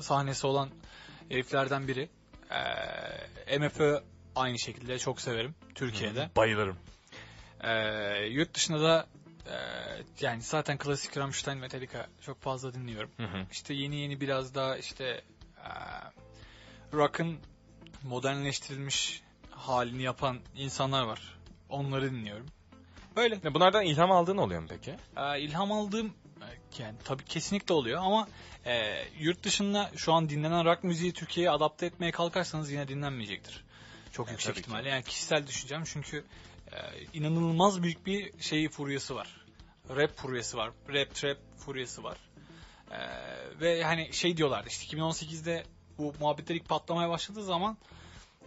[0.00, 0.70] sahnesi olan
[1.28, 2.08] heriflerden biri.
[3.48, 4.00] Ee, MFÖ
[4.36, 6.30] aynı şekilde çok severim Türkiye'de.
[6.36, 6.76] Bayılırım.
[7.62, 9.06] Ee, yurt dışında da
[9.46, 9.56] e,
[10.20, 13.10] yani zaten klasik Rammstein Metallica çok fazla dinliyorum.
[13.16, 13.46] Hı hı.
[13.52, 15.04] İşte yeni yeni biraz daha işte
[15.56, 15.70] e,
[16.92, 17.38] rock'ın
[18.02, 21.38] modernleştirilmiş halini yapan insanlar var.
[21.68, 22.46] Onları dinliyorum.
[23.16, 23.54] Böyle.
[23.54, 24.96] Bunlardan ilham aldığın oluyor mu peki?
[25.16, 26.06] E, ilham aldığım
[26.40, 28.28] e, yani tabii kesinlikle oluyor ama
[28.66, 33.64] e, yurt dışında şu an dinlenen rock müziği Türkiye'ye adapte etmeye kalkarsanız yine dinlenmeyecektir.
[34.12, 34.60] Çok E, yüksek tabii ki.
[34.60, 34.88] ihtimalle.
[34.88, 36.24] Yani kişisel düşüncem çünkü
[36.72, 36.78] e,
[37.12, 39.44] inanılmaz büyük bir şeyi furyası var.
[39.90, 40.70] Rap furyası var.
[40.88, 42.18] Rap trap furyası var.
[42.90, 42.98] E,
[43.60, 45.64] ve hani şey diyorlardı işte 2018'de
[45.98, 47.76] bu muhabbetler ilk patlamaya başladığı zaman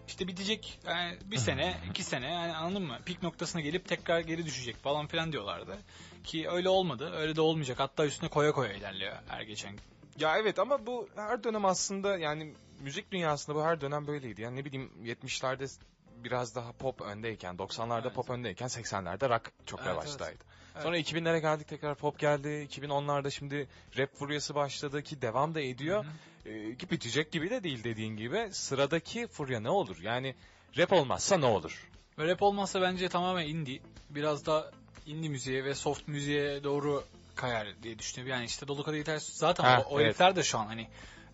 [0.07, 2.99] işte bitecek yani bir sene, iki sene yani anladın mı?
[3.05, 5.78] Pik noktasına gelip tekrar geri düşecek falan filan diyorlardı.
[6.23, 7.11] Ki öyle olmadı.
[7.15, 7.80] Öyle de olmayacak.
[7.80, 9.82] Hatta üstüne koya koya ilerliyor her geçen gün.
[10.19, 14.41] Ya evet ama bu her dönem aslında yani müzik dünyasında bu her dönem böyleydi.
[14.41, 15.80] Yani ne bileyim 70'lerde
[16.24, 18.16] biraz daha pop öndeyken, 90'larda Evet.
[18.16, 20.43] pop öndeyken 80'lerde rock çok Evet, revaçtaydı.
[20.74, 20.84] Evet.
[20.84, 22.47] Sonra 2000'lere geldik tekrar pop geldi.
[22.47, 26.05] 2010'larda şimdi rap furyası başladı ki devam da ediyor.
[26.45, 28.49] Ee, ki bitecek gibi de değil dediğin gibi.
[28.51, 29.97] Sıradaki furya ne olur?
[30.01, 30.36] Yani
[30.78, 31.89] rap olmazsa ne olur?
[32.20, 33.80] Ve rap olmazsa bence tamamen indie.
[34.09, 34.72] Biraz da
[35.05, 37.03] indie müziğe ve soft müziğe doğru
[37.36, 38.32] kayar diye düşünüyorum.
[38.32, 40.07] Yani işte Dolu Kadehi Ters zaten Ha, o, o evet.
[40.07, 40.88] herifler de şu an hani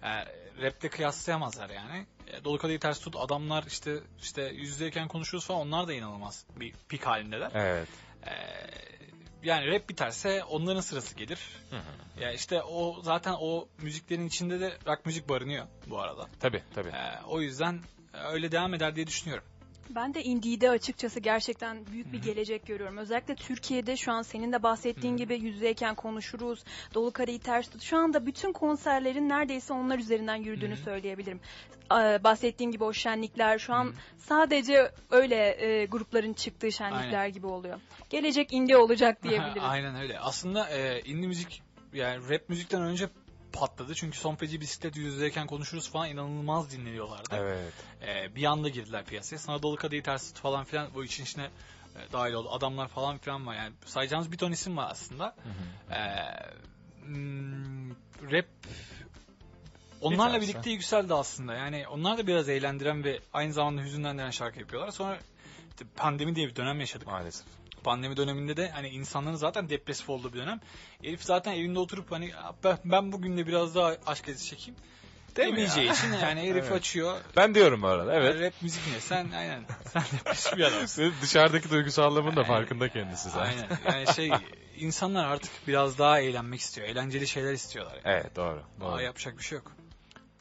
[0.04, 0.10] e,
[0.62, 2.06] rap'le kıyaslayamazlar yani.
[2.28, 6.74] E, Dolu Kadehi Ters Tut adamlar işte işte yüzdeyken konuşuyoruz falan onlar da inanılmaz bir
[6.90, 7.52] pik halindeler.
[7.54, 7.88] Evet.
[8.26, 8.34] E,
[9.44, 11.40] yani rap biterse onların sırası gelir.
[12.20, 16.28] Ya işte o zaten o müziklerin içinde de rock müzik barınıyor bu arada.
[16.40, 16.90] Tabii tabii.
[16.90, 17.80] E, o yüzden
[18.14, 19.44] öyle devam eder diye düşünüyorum.
[19.96, 22.98] Ben de indie'de açıkçası gerçekten büyük bir gelecek görüyorum.
[22.98, 26.64] Özellikle Türkiye'de şu an senin de bahsettiğin gibi yüzdeyken konuşuruz.
[26.94, 27.82] Dolu kareyi ters tut.
[27.82, 31.40] Şu anda bütün konserlerin neredeyse onlar üzerinden yürüdüğünü söyleyebilirim.
[31.92, 37.34] Ee, bahsettiğim gibi o şenlikler şu an sadece öyle e, grupların çıktığı şenlikler Aynen.
[37.34, 37.80] gibi oluyor.
[38.10, 39.64] Gelecek indie olacak diyebiliriz.
[39.64, 40.20] Aynen öyle.
[40.20, 41.64] Aslında e, indie müzik
[41.94, 43.10] yani rap müzikten önce
[43.54, 43.96] patladı.
[43.96, 47.36] Çünkü son feci bisiklet yüzdeyken konuşuruz falan inanılmaz dinleniyorlardı.
[47.36, 47.74] Evet.
[48.02, 49.38] E, bir anda girdiler piyasaya.
[49.38, 51.50] Sana kadehi ters tut falan filan bu işin içine
[51.96, 52.50] e, dahil oldu.
[52.52, 53.56] Adamlar falan filan var.
[53.56, 55.36] Yani sayacağımız bir ton isim var aslında.
[55.92, 56.00] E,
[57.06, 57.92] hmm,
[58.32, 58.46] rap
[60.02, 60.50] onlarla tanesi.
[60.50, 61.54] birlikte yükseldi aslında.
[61.54, 64.92] Yani onlar da biraz eğlendiren ve aynı zamanda hüzünlendiren şarkı yapıyorlar.
[64.92, 65.20] Sonra
[65.96, 67.61] pandemi diye bir dönem yaşadık Maalesef.
[67.84, 70.60] Pandemi döneminde de hani insanların zaten depresif olduğu bir dönem.
[71.04, 72.32] Herif zaten evinde oturup hani
[72.86, 74.76] ben, bugün de biraz daha aşk acısı çekeyim.
[75.36, 75.94] Demeyeceği ya?
[75.94, 76.72] için yani herif Evet.
[76.72, 77.20] açıyor.
[77.38, 78.14] Ben diyorum bu arada.
[78.14, 78.42] Evet.
[78.42, 79.00] Rap müzik ne?
[79.00, 79.66] Sen aynen.
[79.94, 81.14] Sen depresif bir adamsın.
[81.22, 83.52] Dışarıdaki duygusallığımın da farkında kendisi zaten.
[83.52, 84.06] Aynen.
[84.06, 84.32] Yani şey
[84.78, 86.88] insanlar artık biraz daha eğlenmek istiyor.
[86.88, 87.94] Eğlenceli şeyler istiyorlar.
[87.94, 88.02] Yani.
[88.06, 88.64] Evet doğru.
[88.82, 89.02] doğru.
[89.02, 89.72] Yapacak bir şey yok.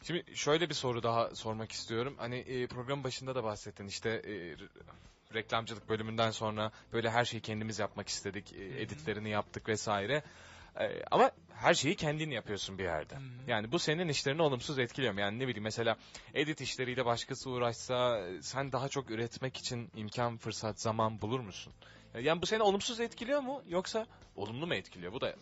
[0.03, 2.15] Şimdi şöyle bir soru daha sormak istiyorum.
[2.17, 4.55] Hani e, programın başında da bahsettin işte e,
[5.33, 8.53] reklamcılık bölümünden sonra böyle her şeyi kendimiz yapmak istedik.
[8.53, 10.23] E, editlerini yaptık vesaire.
[10.79, 13.15] E, ama her şeyi kendin yapıyorsun bir yerde.
[13.47, 15.17] Yani bu senin işlerini olumsuz etkiliyor?
[15.17, 15.97] Yani ne bileyim mesela
[16.33, 21.73] edit işleriyle başkası uğraşsa e, sen daha çok üretmek için imkan, fırsat, zaman bulur musun?
[22.21, 24.05] Yani bu seni olumsuz etkiliyor mu yoksa
[24.35, 25.13] olumlu mu etkiliyor?
[25.13, 25.35] Bu da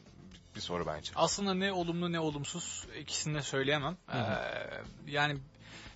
[0.56, 1.12] bir soru bence.
[1.16, 3.98] Aslında ne olumlu ne olumsuz ikisini de söyleyemem.
[4.08, 4.18] hı.
[4.18, 5.38] Ee, yani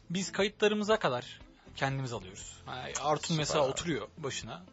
[0.09, 1.39] biz kayıtlarımıza kadar
[1.75, 2.53] kendimiz alıyoruz.
[2.67, 4.63] Yani Artun Süper mesela oturuyor başına.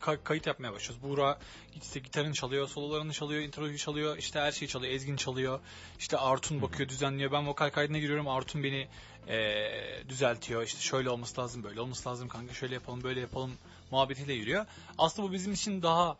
[0.00, 1.02] ka- kayıt yapmaya başlıyoruz.
[1.02, 1.38] Buğra
[1.82, 5.60] işte gitarını çalıyor, sololarını çalıyor, introyu çalıyor, işte her şeyi çalıyor, Ezgin çalıyor.
[5.98, 7.32] İşte Artun bakıyor, düzenliyor.
[7.32, 8.88] Ben vokal kaydına giriyorum, Artun beni
[9.28, 10.62] ee, düzeltiyor.
[10.62, 13.52] İşte şöyle olması lazım, böyle olması lazım kanka, şöyle yapalım, böyle yapalım
[13.90, 14.66] muhabbetiyle yürüyor.
[14.98, 16.16] Aslında bu bizim için daha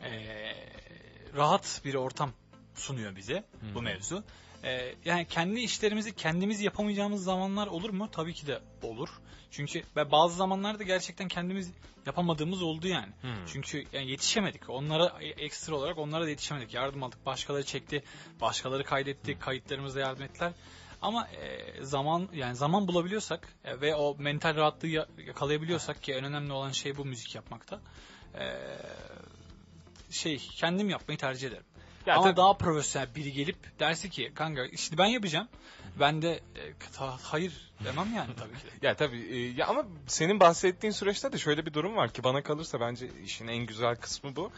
[0.00, 0.54] ee,
[1.36, 2.32] rahat bir ortam
[2.74, 4.24] sunuyor bize bu mevzu.
[4.64, 8.08] Ee, yani kendi işlerimizi kendimiz yapamayacağımız zamanlar olur mu?
[8.12, 9.08] Tabii ki de olur.
[9.50, 11.72] Çünkü ve bazı zamanlarda gerçekten kendimiz
[12.06, 13.12] yapamadığımız oldu yani.
[13.20, 13.46] Hmm.
[13.46, 14.70] Çünkü yani yetişemedik.
[14.70, 16.74] Onlara e- ekstra olarak onlara da yetişemedik.
[16.74, 17.26] Yardım aldık.
[17.26, 18.02] Başkaları çekti.
[18.40, 19.38] Başkaları kaydetti.
[19.38, 20.52] Kayıtlarımızda yardım ettiler.
[21.02, 26.24] Ama e, zaman yani zaman bulabiliyorsak e, ve o mental rahatlığı ya- yakalayabiliyorsak ki en
[26.24, 27.80] önemli olan şey bu müzik yapmakta.
[28.34, 28.44] E,
[30.10, 31.64] şey kendim yapmayı tercih ederim.
[32.06, 35.48] Ya Ama tabii- daha profesyonel biri gelip derse ki kanka işte ben yapacağım.
[36.00, 38.70] Ben de e, ta- hayır demem yani tabii ki de.
[38.86, 42.42] Ya tabii e, ya ama senin bahsettiğin süreçte de şöyle bir durum var ki bana
[42.42, 44.52] kalırsa bence işin en güzel kısmı bu.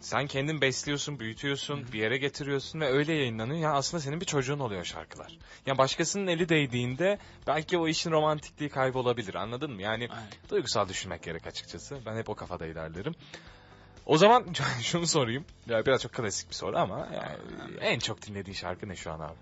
[0.00, 3.58] Sen kendin besliyorsun, büyütüyorsun, bir yere getiriyorsun ve öyle yayınlanıyor.
[3.60, 5.38] Yani aslında senin bir çocuğun oluyor şarkılar.
[5.66, 9.82] Yani başkasının eli değdiğinde belki o işin romantikliği kaybolabilir anladın mı?
[9.82, 10.28] Yani Aynen.
[10.50, 11.98] duygusal düşünmek gerek açıkçası.
[12.06, 13.14] Ben hep o kafada ilerlerim.
[14.06, 14.46] O zaman
[14.82, 15.44] şunu sorayım.
[15.66, 19.20] Ya biraz çok klasik bir soru ama yani en çok dinlediğin şarkı ne şu an
[19.20, 19.36] abi?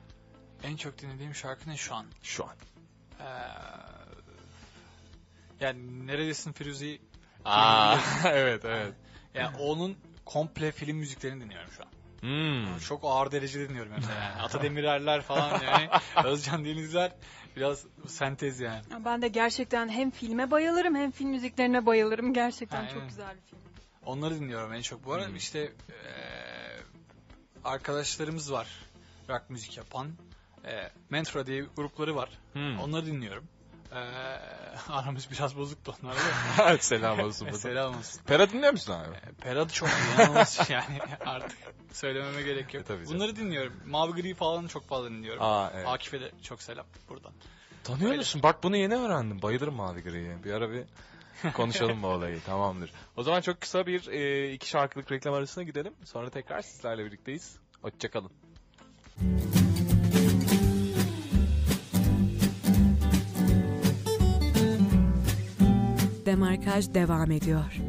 [0.63, 2.07] En çok dinlediğim şarkı ne şu an?
[2.23, 2.55] Şu an.
[3.21, 3.25] Ee,
[5.61, 7.01] yani Neredesin Firuze'yi
[7.45, 8.95] Aa, evet evet.
[9.35, 11.89] yani onun komple film müziklerini dinliyorum şu an.
[12.21, 12.79] Hmm.
[12.79, 14.43] Çok ağır derecede dinliyorum mesela yani.
[14.43, 15.89] Ata Demirerler falan yani.
[16.25, 17.13] Özcan Denizler
[17.57, 18.83] biraz sentez yani.
[19.05, 22.33] Ben de gerçekten hem filme bayılırım hem film müziklerine bayılırım.
[22.35, 22.95] Gerçekten Aynen.
[22.95, 23.74] çok güzel bir film.
[24.07, 25.05] Onları dinliyorum en çok.
[25.05, 25.37] Bu arada Hmm.
[25.37, 26.83] işte eee,
[27.65, 28.69] arkadaşlarımız var.
[29.29, 30.09] Rock müzik yapan.
[30.65, 32.29] Eee Mentra diye grupları var.
[32.53, 32.79] Hmm.
[32.81, 33.45] Onları dinliyorum.
[33.93, 33.99] Eee,
[34.89, 36.79] aramız biraz bozuktu onlarla.
[36.79, 37.51] Selam olsun.
[37.53, 38.21] Selam olsun.
[38.27, 39.35] Pera dinliyor musun abi?
[39.41, 41.59] Perad çok inanılmaz yani artık
[41.93, 42.85] söylememe gerek yok.
[42.85, 43.15] E, tabii canım.
[43.15, 43.73] Bunları dinliyorum.
[43.87, 45.43] Mavi Gri falan çok fazla dinliyorum.
[45.43, 45.87] Aa evet.
[45.89, 47.33] Akif'e de çok selam buradan.
[47.85, 48.19] Tanıyor Öyle.
[48.19, 48.43] musun?
[48.43, 49.43] Bak bunu yeni öğrendim.
[49.43, 50.45] Bayılırım Mavi Gri'ye.
[50.45, 50.85] Bir ara bir
[51.55, 52.41] konuşalım bu olayı.
[52.41, 52.93] Tamamdır.
[53.17, 55.93] O zaman çok kısa bir e, iki şarkılık reklam arasına gidelim.
[56.05, 57.57] Sonra tekrar sizlerle birlikteyiz.
[57.83, 58.31] Hoşçakalın.
[66.27, 67.81] Demarkaj devam ediyor.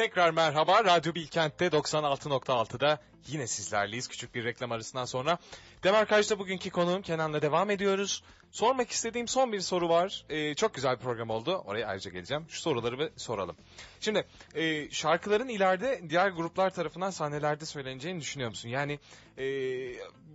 [0.00, 0.84] Tekrar merhaba.
[0.84, 4.08] Radyo Bilkent'te 96.6'da yine sizlerleyiz.
[4.08, 5.38] Küçük bir reklam arasından sonra.
[5.82, 8.22] Demarkaj'da bugünkü konuğum Kenan'la devam ediyoruz.
[8.50, 10.24] Sormak istediğim son bir soru var.
[10.28, 11.62] Ee, çok güzel bir program oldu.
[11.66, 12.46] Oraya ayrıca geleceğim.
[12.48, 13.56] Şu soruları bir soralım.
[14.00, 18.68] Şimdi e, şarkıların ileride diğer gruplar tarafından sahnelerde söyleneceğini düşünüyor musun?
[18.68, 18.98] Yani
[19.38, 19.46] e,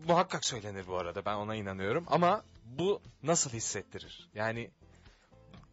[0.08, 1.26] muhakkak söylenir bu arada.
[1.26, 2.06] Ben ona inanıyorum.
[2.08, 4.30] Ama bu nasıl hissettirir?
[4.36, 4.72] Yani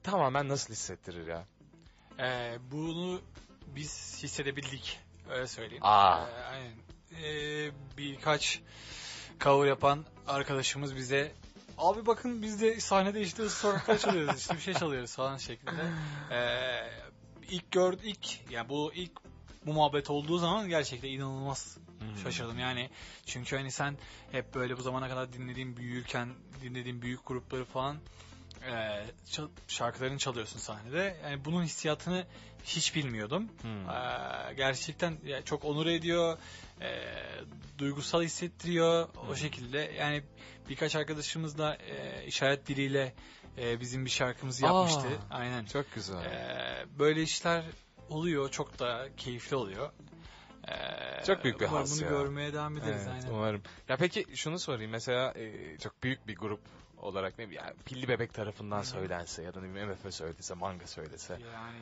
[0.02, 1.46] tamamen nasıl hissettirir ya?
[2.18, 3.20] Eee, bunu
[3.76, 5.00] biz hissedebildik.
[5.30, 5.84] Öyle söyleyeyim.
[5.84, 6.18] Aa.
[6.28, 6.72] Eee, aynen.
[7.22, 8.60] Eee, birkaç
[9.40, 11.32] cover yapan arkadaşımız bize
[11.78, 15.90] Abi bakın biz de sahnede işte sokakta çalıyoruz işte bir şey çalıyoruz falan şeklinde.
[16.30, 16.90] Eee
[17.50, 19.12] ilk gördük ilk yani bu ilk
[19.66, 21.78] bu muhabbet olduğu zaman gerçekten inanılmaz
[22.22, 22.90] şaşırdım yani.
[23.26, 23.96] Çünkü hani sen
[24.32, 26.28] hep böyle bu zamana kadar dinlediğin büyürken
[26.62, 27.96] dinlediğin büyük grupları falan
[28.66, 31.16] eee, çal- şarkılarını çalıyorsun sahnede.
[31.24, 32.26] Yani bunun hissiyatını
[32.64, 33.48] hiç bilmiyordum.
[33.62, 33.88] Hmm.
[33.88, 36.38] Eee, gerçekten ya çok onur ediyor,
[36.80, 37.24] eee,
[37.78, 39.78] duygusal hissettiriyor o şekilde.
[39.98, 40.22] Yani
[40.68, 43.14] birkaç arkadaşımız da eee, işaret diliyle
[43.56, 45.08] eee, bizim bir şarkımızı yapmıştı.
[45.30, 45.34] Aa.
[45.36, 45.64] Aynen.
[45.64, 46.24] Çok güzel.
[46.24, 47.64] Eee, böyle işler
[48.08, 49.92] oluyor, çok da keyifli oluyor.
[50.68, 52.08] Eee, Çok büyük bir umarım haz bunu ya.
[52.10, 53.02] görmeye devam ederiz.
[53.06, 53.28] Evet, aynen.
[53.38, 53.62] umarım.
[53.88, 56.60] Ya peki şunu sorayım mesela e, çok büyük bir grup
[57.02, 60.86] olarak ne bileyim yani Pilli Bebek tarafından söylense ya da ne bileyim MFÖ söylese, Manga
[60.86, 61.32] söylese.
[61.32, 61.78] Yani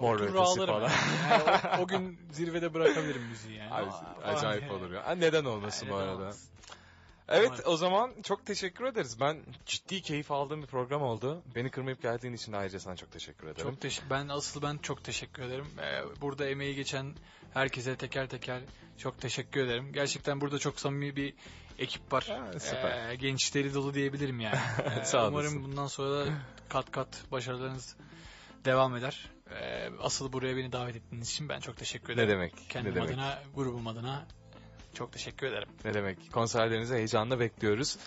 [0.00, 0.80] Mor ötesi falan.
[0.82, 0.92] yani.
[1.30, 3.70] Yani o, o gün zirvede bırakabilirim müziği yani.
[3.70, 5.14] Aa, acayip falan olur ya.
[5.14, 6.16] Neden olmasın bu Neden arada?
[6.16, 6.50] olmasın?
[7.30, 9.20] Evet o zaman çok teşekkür ederiz.
[9.20, 11.42] Ben ciddi keyif aldığım bir program oldu.
[11.54, 13.70] Beni kırmayıp geldiğin için ayrıca sana çok teşekkür ederim.
[13.70, 15.66] Çok teşekkür ben asıl ben çok teşekkür ederim.
[15.78, 17.14] Ee, burada emeği geçen
[17.54, 18.60] herkese teker teker
[18.98, 19.92] çok teşekkür ederim.
[19.92, 21.34] Gerçekten burada çok samimi bir
[21.80, 22.24] ekip var.
[22.28, 23.10] Ha, süper.
[23.10, 24.56] Ee, gençleri dolu diyebilirim yani.
[25.00, 25.32] Ee, Sağ olasın.
[25.32, 26.32] Umarım bundan sonra da
[26.68, 27.96] kat kat başarılarınız
[28.64, 29.30] devam eder.
[29.50, 32.30] Ee, asıl buraya beni davet ettiğiniz için ben çok teşekkür ne ederim.
[32.30, 32.54] demek?
[32.68, 33.10] Kendim ne demek?
[33.10, 34.26] adına, grubum adına
[34.94, 35.68] çok teşekkür ederim.
[35.84, 36.32] Ne demek?
[36.32, 37.98] Konserlerinizi heyecanla bekliyoruz.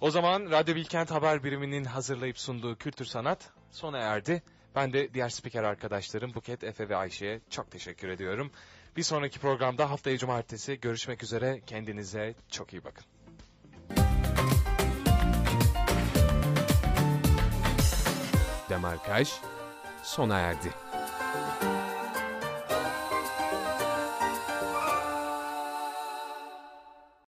[0.00, 4.42] O zaman Radyo Bilkent Haber Biriminin hazırlayıp sunduğu Kültür Sanat sona erdi.
[4.74, 8.50] Ben de diğer spiker arkadaşlarım Buket, Efe ve Ayşe'ye çok teşekkür ediyorum.
[8.96, 11.60] Bir sonraki programda haftaya cumartesi görüşmek üzere.
[11.66, 13.04] Kendinize çok iyi bakın.
[18.68, 19.28] Demarkaj
[20.02, 20.72] sona erdi.